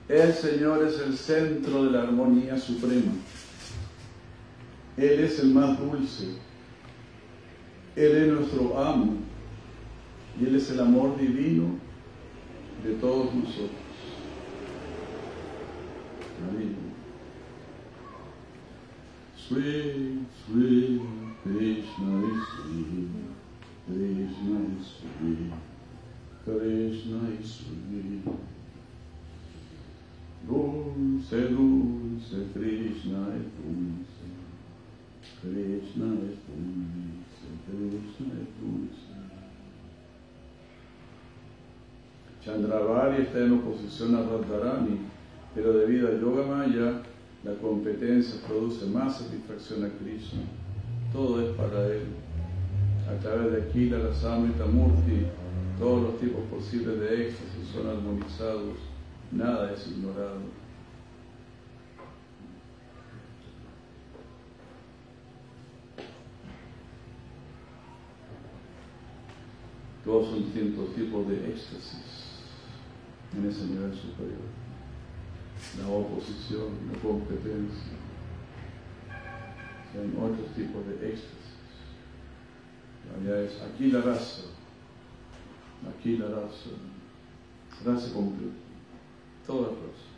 El 0.08 0.32
Señor 0.32 0.86
es 0.86 0.98
el 1.00 1.16
centro 1.16 1.84
de 1.84 1.90
la 1.90 2.02
armonía 2.02 2.58
suprema. 2.58 3.12
Él 4.96 5.20
es 5.20 5.40
el 5.40 5.52
más 5.52 5.78
dulce. 5.78 6.36
Él 7.96 8.16
es 8.16 8.28
nuestro 8.28 8.82
amo. 8.82 9.23
Y 10.40 10.46
Él 10.46 10.56
es 10.56 10.70
el 10.70 10.80
amor 10.80 11.18
divino 11.18 11.64
de 12.82 12.94
todos 12.94 13.34
nosotros. 13.34 13.70
Amén. 16.48 16.74
Sweet, 19.36 20.26
sweet 20.46 21.00
Krishna 21.44 22.24
is 22.24 22.42
sweet. 22.56 23.10
Krishna 23.86 24.56
is 24.80 24.86
sweet. 24.96 25.52
Krishna 26.42 27.18
is 27.38 27.50
sweet. 27.52 28.24
Dulce, 30.48 31.40
dulce, 31.50 32.38
Krishna 32.54 33.20
es 33.36 33.46
dulce. 33.60 34.28
Krishna 35.42 36.08
es 36.24 36.36
dulce, 36.48 37.48
Krishna 37.66 38.32
es 38.40 38.48
dulce. 38.58 39.13
Chandravari 42.44 43.22
está 43.22 43.38
en 43.38 43.52
oposición 43.52 44.14
a 44.14 44.20
Radharani, 44.20 45.00
pero 45.54 45.72
debido 45.72 46.08
a 46.08 46.20
Yoga 46.20 46.44
Maya, 46.44 47.00
la 47.42 47.54
competencia 47.54 48.46
produce 48.46 48.84
más 48.84 49.18
satisfacción 49.18 49.84
a 49.84 49.88
Krishna. 49.88 50.42
Todo 51.10 51.40
es 51.40 51.56
para 51.56 51.86
él. 51.86 52.02
A 53.08 53.18
través 53.22 53.50
de 53.50 53.62
Akila, 53.62 53.98
la 53.98 54.12
Samrita 54.12 54.66
Murti, 54.66 55.26
todos 55.78 56.02
los 56.02 56.20
tipos 56.20 56.42
posibles 56.50 57.00
de 57.00 57.28
éxtasis 57.28 57.68
son 57.72 57.86
armonizados 57.86 58.76
nada 59.32 59.72
es 59.72 59.86
ignorado. 59.88 60.40
Todos 70.04 70.28
son 70.28 70.44
distintos 70.44 70.94
tipos 70.94 71.26
de 71.26 71.36
éxtasis 71.48 72.13
en 73.36 73.48
ese 73.48 73.66
nivel 73.66 73.94
superior. 73.94 74.38
La 75.78 75.88
oposición, 75.88 76.68
la 76.92 76.98
competencia. 77.00 77.92
Son 79.92 80.22
otros 80.22 80.48
tipos 80.54 80.86
de 80.86 80.94
éxtasis. 80.94 81.34
La 83.24 83.40
es 83.40 83.60
aquí 83.60 83.90
la 83.90 84.00
raza, 84.00 84.42
aquí 85.88 86.16
la 86.16 86.26
raza, 86.26 86.70
raza 87.84 88.12
completa 88.12 88.64
toda 89.46 89.68
cosa. 89.68 90.14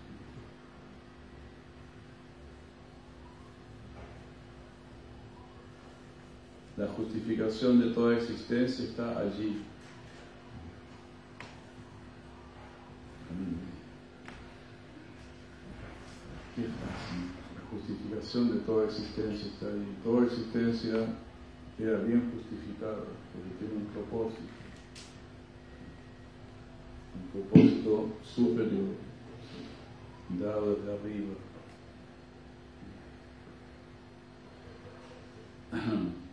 La 6.76 6.86
justificación 6.88 7.80
de 7.80 7.94
toda 7.94 8.16
existencia 8.16 8.84
está 8.84 9.18
allí. 9.18 9.62
Qué 16.54 16.62
fácil, 16.62 17.32
la 17.54 17.65
justificación 17.76 18.52
de 18.52 18.58
toda 18.60 18.86
existencia 18.86 19.46
está 19.48 19.66
ahí. 19.66 19.96
Toda 20.02 20.26
existencia 20.26 21.06
queda 21.76 21.98
bien 21.98 22.32
justificada 22.34 23.04
porque 23.32 23.50
tiene 23.58 23.74
un 23.74 23.86
propósito. 23.86 24.42
Un 27.14 27.28
propósito 27.32 27.92
superior, 28.22 28.94
dado 30.38 30.76
desde 30.76 30.92
arriba. 30.92 31.34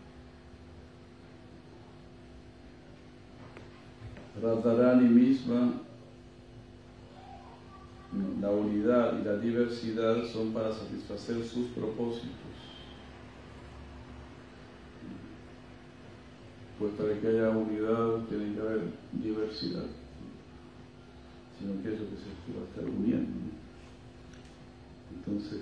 Radharani 4.41 5.07
misma, 5.09 5.81
la 8.41 8.49
unidad 8.51 9.19
y 9.19 9.23
la 9.23 9.37
diversidad 9.37 10.25
son 10.25 10.53
para 10.53 10.73
satisfacer 10.73 11.43
sus 11.43 11.67
propósitos. 11.69 12.29
Pues 16.77 16.93
para 16.93 17.19
que 17.19 17.27
haya 17.27 17.49
unidad 17.49 18.25
tiene 18.29 18.53
que 18.53 18.61
haber 18.61 18.81
diversidad, 19.13 19.85
sino 21.57 21.81
que 21.81 21.93
eso 21.93 22.03
que 22.09 22.17
se 22.17 22.57
va 22.57 22.65
a 22.65 22.69
estar 22.69 22.85
uniendo. 22.85 23.31
Entonces, 25.15 25.61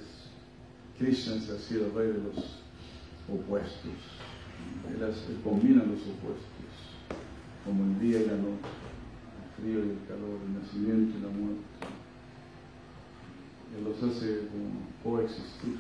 Krishna 0.98 1.36
es 1.36 1.50
así 1.50 1.76
el 1.76 1.94
rey 1.94 2.08
de 2.08 2.24
los 2.24 2.62
opuestos. 3.30 3.92
Él, 4.90 5.02
él 5.04 5.42
combina 5.44 5.84
los 5.84 6.02
opuestos, 6.02 6.72
como 7.66 7.84
el 7.84 8.00
día 8.00 8.22
y 8.22 8.26
la 8.26 8.38
noche, 8.38 8.72
el 9.38 9.64
frío 9.64 9.86
y 9.86 9.90
el 9.90 10.08
calor, 10.08 10.40
el 10.46 10.62
nacimiento 10.62 11.18
y 11.18 11.22
la 11.22 11.28
muerte. 11.28 12.01
Él 13.78 13.84
los 13.86 14.04
hace 14.04 14.48
como 14.48 14.82
coexistir. 15.04 15.80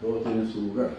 Todo 0.00 0.20
tiene 0.20 0.52
su 0.52 0.60
lugar. 0.60 0.90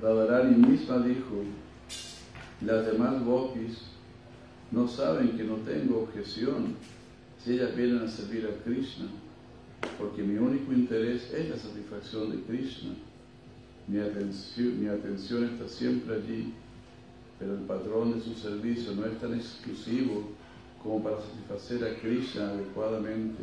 Radharani 0.00 0.56
misma 0.56 0.98
dijo, 1.00 1.44
las 2.62 2.86
demás 2.86 3.22
gopis 3.24 3.99
no 4.70 4.88
saben 4.88 5.36
que 5.36 5.44
no 5.44 5.56
tengo 5.56 6.02
objeción 6.02 6.76
si 7.42 7.54
ellas 7.54 7.74
vienen 7.74 8.02
a 8.04 8.08
servir 8.08 8.46
a 8.46 8.64
Krishna, 8.64 9.06
porque 9.98 10.22
mi 10.22 10.36
único 10.36 10.72
interés 10.72 11.32
es 11.32 11.48
la 11.48 11.56
satisfacción 11.56 12.30
de 12.30 12.42
Krishna. 12.42 12.90
Mi 13.86 13.98
atención, 13.98 14.80
mi 14.80 14.88
atención 14.88 15.44
está 15.44 15.66
siempre 15.66 16.16
allí, 16.16 16.52
pero 17.38 17.54
el 17.54 17.60
patrón 17.60 18.14
de 18.14 18.20
su 18.20 18.34
servicio 18.34 18.92
no 18.94 19.06
es 19.06 19.18
tan 19.18 19.34
exclusivo 19.34 20.28
como 20.82 21.02
para 21.02 21.16
satisfacer 21.20 21.84
a 21.84 21.98
Krishna 22.00 22.50
adecuadamente. 22.50 23.42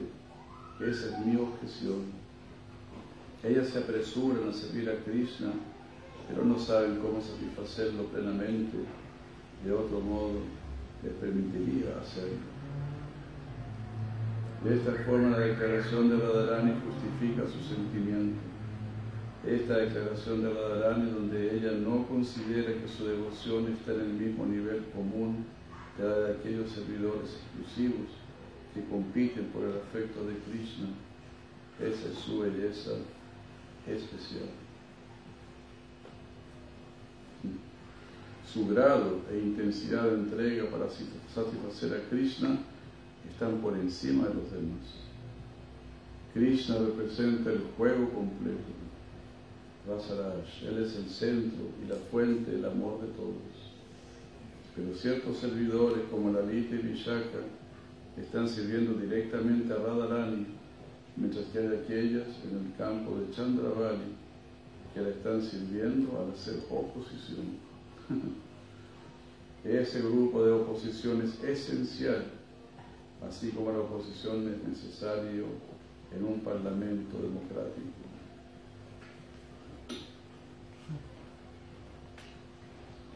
Esa 0.80 1.08
es 1.10 1.26
mi 1.26 1.36
objeción. 1.36 2.06
Ellas 3.44 3.70
se 3.70 3.80
apresuran 3.80 4.50
a 4.50 4.54
servir 4.54 4.90
a 4.90 5.04
Krishna 5.04 5.52
pero 6.28 6.44
no 6.44 6.60
saben 6.60 7.00
cómo 7.00 7.22
satisfacerlo 7.22 8.04
plenamente. 8.06 8.78
De 9.64 9.72
otro 9.72 10.00
modo, 10.02 10.42
les 11.04 11.14
permitiría 11.14 11.98
hacerlo. 12.02 12.58
De 14.64 14.76
esta 14.76 14.92
forma, 15.04 15.30
la 15.30 15.40
declaración 15.40 16.10
de 16.10 16.18
Radharani 16.18 16.74
justifica 16.84 17.44
su 17.48 17.64
sentimiento. 17.64 18.40
Esta 19.46 19.78
declaración 19.78 20.42
de 20.42 20.50
Radharani, 20.54 21.12
donde 21.12 21.56
ella 21.56 21.72
no 21.74 22.08
considera 22.08 22.74
que 22.74 22.88
su 22.88 23.06
devoción 23.06 23.68
está 23.72 23.94
en 23.94 24.02
el 24.02 24.14
mismo 24.14 24.46
nivel 24.46 24.84
común 24.96 25.46
que 25.96 26.04
la 26.04 26.16
de 26.20 26.34
aquellos 26.34 26.72
servidores 26.72 27.42
exclusivos 27.42 28.10
que 28.74 28.84
compiten 28.86 29.46
por 29.46 29.64
el 29.64 29.78
afecto 29.78 30.26
de 30.26 30.36
Krishna, 30.38 30.90
esa 31.80 32.10
es 32.10 32.18
su 32.20 32.40
belleza 32.40 32.92
especial. 33.88 34.50
Su 38.58 38.68
grado 38.68 39.22
e 39.32 39.38
intensidad 39.38 40.06
de 40.06 40.16
entrega 40.16 40.66
para 40.72 40.90
satisfacer 40.90 41.94
a 41.94 42.10
Krishna 42.10 42.58
están 43.30 43.58
por 43.62 43.78
encima 43.78 44.28
de 44.28 44.34
los 44.34 44.52
demás. 44.52 44.82
Krishna 46.34 46.80
representa 46.80 47.52
el 47.52 47.62
juego 47.78 48.10
completo. 48.10 48.74
Rasaraj, 49.88 50.64
Él 50.68 50.84
es 50.84 50.96
el 50.96 51.08
centro 51.08 51.66
y 51.84 51.88
la 51.88 51.98
fuente 52.10 52.50
del 52.50 52.66
amor 52.66 53.00
de 53.02 53.08
todos. 53.10 53.36
Pero 54.76 54.96
ciertos 54.96 55.38
servidores 55.38 56.04
como 56.10 56.34
Lalita 56.34 56.76
y 56.76 56.80
Vishaka 56.80 57.42
están 58.20 58.50
sirviendo 58.50 59.00
directamente 59.00 59.72
a 59.72 59.78
Radharani, 59.78 60.48
mientras 61.16 61.46
que 61.46 61.60
hay 61.60 61.68
aquellas 61.68 62.28
en 62.44 62.66
el 62.66 62.76
campo 62.76 63.20
de 63.20 63.32
Chandravali 63.36 64.16
que 64.96 65.02
la 65.02 65.10
están 65.10 65.44
sirviendo 65.44 66.20
al 66.20 66.34
hacer 66.34 66.56
oposición. 66.72 67.68
Ese 69.68 70.02
grupo 70.02 70.46
de 70.46 70.54
oposición 70.54 71.22
es 71.22 71.44
esencial, 71.44 72.24
así 73.28 73.50
como 73.50 73.74
la 73.74 73.80
oposición 73.80 74.48
es 74.48 74.66
necesario 74.66 75.44
en 76.16 76.24
un 76.24 76.40
parlamento 76.40 77.18
democrático. 77.18 78.08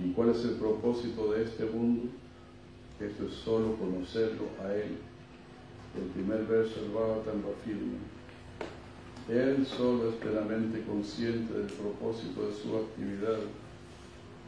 ¿Y 0.04 0.12
cuál 0.12 0.32
es 0.32 0.44
el 0.44 0.56
propósito 0.56 1.32
de 1.32 1.44
este 1.44 1.66
mundo? 1.68 2.10
Esto 3.00 3.28
es 3.28 3.34
solo 3.34 3.78
conocerlo 3.78 4.50
a 4.62 4.74
Él. 4.74 4.98
El 5.98 6.10
primer 6.10 6.46
verso 6.48 6.82
del 6.82 6.92
Bhagavatam 6.92 7.44
lo 7.44 7.52
afirma. 7.52 7.98
Él 9.30 9.66
solo 9.66 10.10
es 10.10 10.16
plenamente 10.16 10.84
consciente 10.84 11.54
del 11.54 11.68
propósito 11.68 12.48
de 12.48 12.54
su 12.54 12.76
actividad 12.76 13.40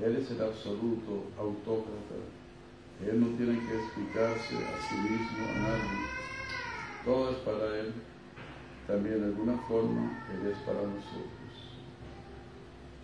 él 0.01 0.15
es 0.17 0.31
el 0.31 0.41
absoluto 0.41 1.25
autócrata. 1.37 2.15
Él 3.05 3.19
no 3.19 3.27
tiene 3.37 3.59
que 3.59 3.75
explicarse 3.75 4.55
a 4.55 4.77
sí 4.89 4.95
mismo, 4.95 5.45
a 5.49 5.59
nadie. 5.59 6.23
Todo 7.05 7.31
es 7.31 7.37
para 7.37 7.79
Él. 7.79 7.93
También 8.87 9.19
de 9.19 9.25
alguna 9.27 9.57
forma 9.67 10.23
Él 10.33 10.47
es 10.51 10.57
para 10.59 10.81
nosotros. 10.81 11.33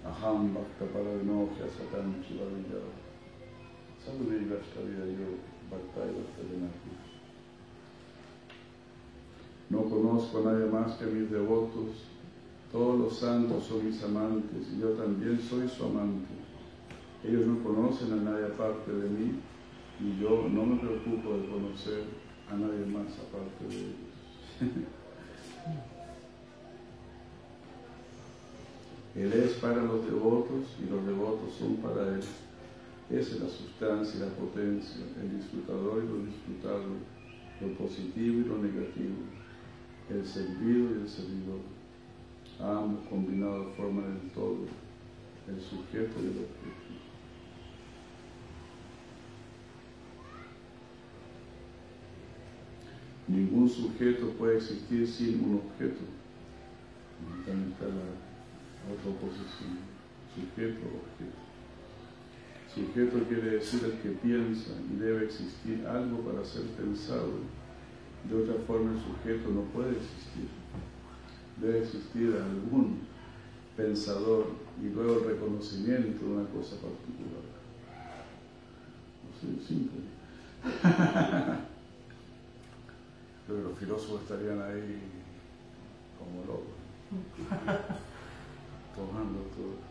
Aham 0.05 0.53
Bhakta 0.53 0.85
Paravinoja 0.93 1.67
Satan 1.67 2.23
Chilavilla. 2.23 2.81
Saludí 4.03 4.49
Gashta 4.49 4.81
Vida 4.81 5.05
Yo 5.05 5.37
Bhakta 5.69 6.01
y 6.07 6.13
No 9.69 9.83
conozco 9.83 10.39
a 10.39 10.53
nadie 10.53 10.65
más 10.65 10.93
que 10.93 11.03
a 11.03 11.07
mis 11.07 11.29
devotos. 11.29 12.07
Todos 12.71 12.99
los 12.99 13.19
santos 13.19 13.65
son 13.65 13.85
mis 13.85 14.01
amantes 14.03 14.67
y 14.73 14.79
yo 14.79 14.89
también 14.91 15.39
soy 15.39 15.67
su 15.67 15.85
amante. 15.85 16.38
Ellos 17.23 17.45
no 17.45 17.63
conocen 17.63 18.13
a 18.13 18.15
nadie 18.17 18.45
aparte 18.45 18.91
de 18.91 19.09
mí 19.09 19.39
y 19.99 20.21
yo 20.21 20.47
no 20.49 20.65
me 20.65 20.77
preocupo 20.77 21.33
de 21.33 21.47
conocer 21.47 22.03
a 22.49 22.55
nadie 22.55 22.85
más 22.85 23.07
aparte 23.19 23.67
de 23.67 23.75
ellos. 23.75 23.95
Él 29.15 29.33
es 29.33 29.53
para 29.53 29.83
los 29.83 30.05
devotos 30.05 30.77
y 30.79 30.89
los 30.89 31.05
devotos 31.05 31.53
son 31.59 31.75
para 31.77 32.07
Él. 32.07 32.21
Esa 33.09 33.35
es 33.35 33.41
la 33.41 33.49
sustancia 33.49 34.17
y 34.17 34.19
la 34.21 34.29
potencia, 34.35 35.01
el 35.19 35.37
disfrutador 35.37 36.03
y 36.03 36.07
lo 36.07 36.25
disfrutado, 36.25 36.85
lo 37.59 37.73
positivo 37.73 38.39
y 38.39 38.45
lo 38.45 38.59
negativo, 38.59 39.15
el 40.09 40.25
servido 40.25 40.91
y 40.91 41.01
el 41.01 41.09
servidor. 41.09 41.59
Ambos 42.61 43.07
combinados 43.09 43.75
forman 43.75 44.19
el 44.23 44.31
todo, 44.31 44.67
el 45.47 45.59
sujeto 45.59 46.19
y 46.21 46.25
el 46.25 46.45
objeto. 46.45 47.08
Ningún 53.29 53.69
sujeto 53.69 54.31
puede 54.31 54.57
existir 54.57 55.07
sin 55.07 55.43
un 55.43 55.55
objeto. 55.57 56.01
También 57.45 57.71
está 57.71 57.85
la 57.85 58.09
otra 58.91 59.11
oposición. 59.11 59.85
Sujeto-objeto. 60.33 61.37
Sujeto 62.73 63.27
quiere 63.27 63.57
decir 63.57 63.81
el 63.85 64.01
que 64.01 64.17
piensa 64.17 64.71
y 64.91 64.95
debe 64.97 65.25
existir 65.25 65.85
algo 65.85 66.21
para 66.21 66.43
ser 66.43 66.63
pensado. 66.71 67.33
De 68.27 68.35
otra 68.35 68.55
forma 68.65 68.93
el 68.93 68.99
sujeto 68.99 69.51
no 69.51 69.61
puede 69.73 69.91
existir. 69.91 70.49
Debe 71.61 71.79
existir 71.83 72.35
algún 72.35 73.01
pensador 73.77 74.47
y 74.81 74.89
luego 74.89 75.19
el 75.19 75.35
reconocimiento 75.35 76.25
de 76.25 76.31
una 76.31 76.49
cosa 76.49 76.77
particular. 76.77 77.45
No 79.23 79.29
sé, 79.39 79.67
simple. 79.67 79.99
Creo 83.49 83.63
que 83.63 83.69
los 83.69 83.79
filósofos 83.79 84.21
estarían 84.21 84.61
ahí 84.61 85.01
como 86.19 86.45
locos. 86.45 86.67
Tomando 88.95 89.39
todo. 89.55 89.89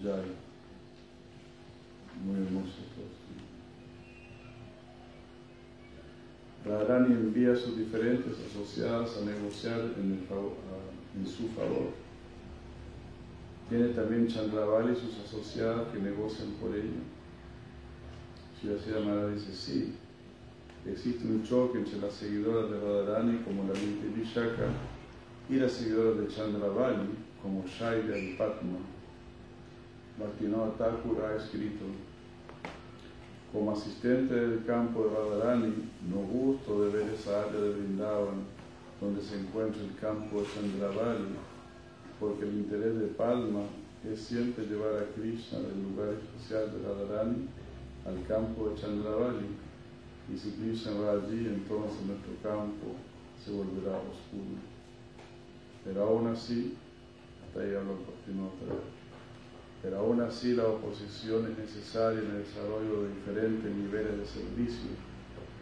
Ya, 0.00 0.14
hermoso 2.22 2.82
todo. 2.94 3.26
Radharani 7.08 7.14
envía 7.14 7.52
a 7.52 7.56
sus 7.56 7.76
diferentes 7.76 8.34
asociadas 8.50 9.16
a 9.16 9.24
negociar 9.24 9.80
en, 9.96 10.26
en 11.16 11.26
su 11.26 11.48
favor. 11.48 11.90
Tiene 13.68 13.88
también 13.88 14.28
Chandravali 14.28 14.92
y 14.92 14.96
sus 14.96 15.18
asociadas 15.24 15.88
que 15.92 15.98
negocian 15.98 16.50
por 16.60 16.74
ella. 16.74 17.02
Shri 18.62 19.34
dice, 19.34 19.52
sí, 19.52 19.94
existe 20.86 21.26
un 21.26 21.42
choque 21.42 21.78
entre 21.78 21.98
las 21.98 22.14
seguidoras 22.14 22.70
de 22.70 22.80
Radharani 22.80 23.38
como 23.38 23.64
la 23.64 23.78
Vinti 23.78 24.08
Vishaka 24.16 24.68
y 25.48 25.56
las 25.56 25.72
seguidoras 25.72 26.18
de 26.18 26.28
Chandravali 26.28 27.08
como 27.42 27.64
Shaila 27.66 28.18
y 28.18 28.34
Padma. 28.36 28.78
Bhaktivinoda 30.18 30.72
Thakur 30.78 31.22
ha 31.24 31.36
escrito, 31.36 31.84
como 33.52 33.72
asistente 33.72 34.34
del 34.34 34.64
campo 34.64 35.04
de 35.04 35.10
Radharani, 35.10 35.90
no 36.10 36.18
gusto 36.18 36.84
de 36.84 36.90
ver 36.90 37.14
esa 37.14 37.44
área 37.44 37.60
de 37.60 37.70
Vrindavan 37.74 38.56
donde 39.00 39.22
se 39.22 39.38
encuentra 39.38 39.82
el 39.82 39.94
campo 40.00 40.40
de 40.40 40.46
Chandravali, 40.54 41.36
porque 42.18 42.44
el 42.44 42.54
interés 42.54 42.98
de 42.98 43.06
Palma 43.08 43.60
es 44.10 44.20
siempre 44.20 44.66
llevar 44.66 44.94
a 44.96 45.14
Krishna 45.14 45.58
del 45.60 45.82
lugar 45.82 46.14
especial 46.14 46.72
de 46.72 46.88
Radharani 46.88 47.48
al 48.06 48.26
campo 48.26 48.68
de 48.68 48.80
Chandravali, 48.80 49.46
y 50.32 50.38
si 50.38 50.50
Krishna 50.52 50.92
va 51.00 51.12
allí, 51.12 51.46
entonces 51.46 52.06
nuestro 52.06 52.32
campo 52.42 52.94
se 53.44 53.52
volverá 53.52 53.96
oscuro. 53.98 54.58
Pero 55.84 56.02
aún 56.02 56.26
así, 56.28 56.74
hasta 57.46 57.60
ahí 57.60 57.70
Bhaktivinoda 57.70 58.50
Thakur. 58.58 58.95
Pero 59.86 60.00
aún 60.00 60.20
así 60.20 60.54
la 60.54 60.66
oposición 60.66 61.46
es 61.46 61.58
necesaria 61.58 62.18
en 62.18 62.26
el 62.32 62.38
desarrollo 62.38 63.04
de 63.04 63.14
diferentes 63.14 63.72
niveles 63.72 64.18
de 64.18 64.26
servicio, 64.26 64.90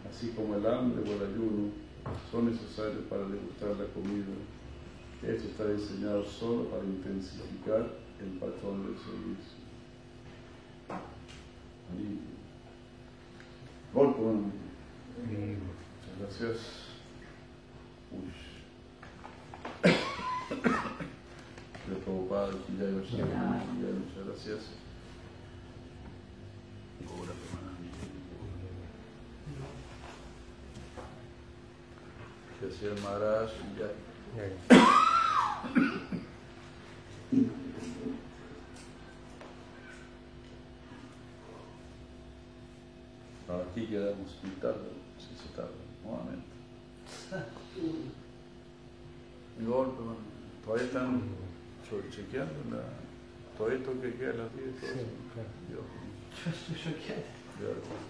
así 0.08 0.30
como 0.30 0.54
el 0.54 0.66
hambre 0.66 1.02
o 1.02 1.14
el 1.14 1.30
ayuno 1.30 1.68
son 2.32 2.46
necesarios 2.46 3.04
para 3.10 3.28
degustar 3.28 3.76
la 3.76 3.84
comida. 3.92 4.32
Esto 5.22 5.48
está 5.48 5.68
diseñado 5.68 6.24
solo 6.24 6.70
para 6.70 6.84
intensificar 6.84 7.98
el 8.18 8.38
patrón 8.38 8.86
del 8.86 8.96
servicio. 8.96 9.58
Bueno. 13.92 14.50
Muchas 15.20 16.38
gracias. 16.40 16.58
Uy. 18.10 18.32
De 21.94 22.00
Prabhupada, 22.00 22.50
que 22.50 22.72
ya 22.76 22.90
yo 22.90 23.02
ya 23.02 23.24
muchas 23.24 24.26
gracias. 24.26 24.62
Gracias, 32.60 33.02
Maharaj, 33.02 33.50
aquí 43.70 43.86
quedamos 43.86 44.30
tarde, 44.60 44.88
si 45.18 45.36
se 45.36 45.48
tarda, 45.54 45.70
nuevamente. 46.02 46.54
Bueno, 49.56 50.16
todavía 50.64 50.86
están 50.86 51.22
cho- 51.88 52.02
chequeando 52.10 52.54
la, 52.70 52.82
todo 53.58 53.70
esto 53.70 53.92
que 54.00 54.14
queda 54.14 54.30
a 54.30 54.34
las 54.34 54.56
10. 54.56 54.68
todo 54.80 54.80
Sí, 54.80 55.06
claro. 55.32 55.48
Dios, 55.68 55.84
Yo 56.44 56.50
estoy 56.50 56.92
choqueado. 56.92 57.22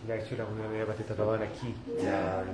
ya, 0.08 0.16
hecho, 0.16 0.36
la 0.36 0.44
comunidad 0.44 0.70
media 0.70 0.86
patita 0.86 1.12
estaban 1.12 1.42
aquí. 1.42 1.74
ya. 1.98 2.02
Ya, 2.04 2.44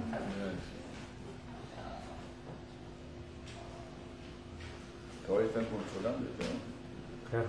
Todavía 5.27 5.49
están 5.49 5.65
controlando 5.67 6.27
esto, 6.31 6.45
¿no? 6.45 7.31
claro. 7.31 7.49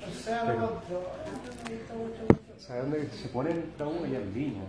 O 0.00 0.24
sea, 0.24 0.44
no, 0.44 0.52
no, 0.54 0.60
no, 0.60 0.66
no, 0.66 0.70
no, 0.70 2.04
no. 2.08 2.56
O 2.56 2.60
sea, 2.60 2.76
¿dónde 2.82 3.08
se 3.10 3.28
ponen 3.28 3.72
la 3.78 3.86
uno 3.86 4.06
y 4.06 4.14
en 4.16 4.34
línea? 4.34 4.64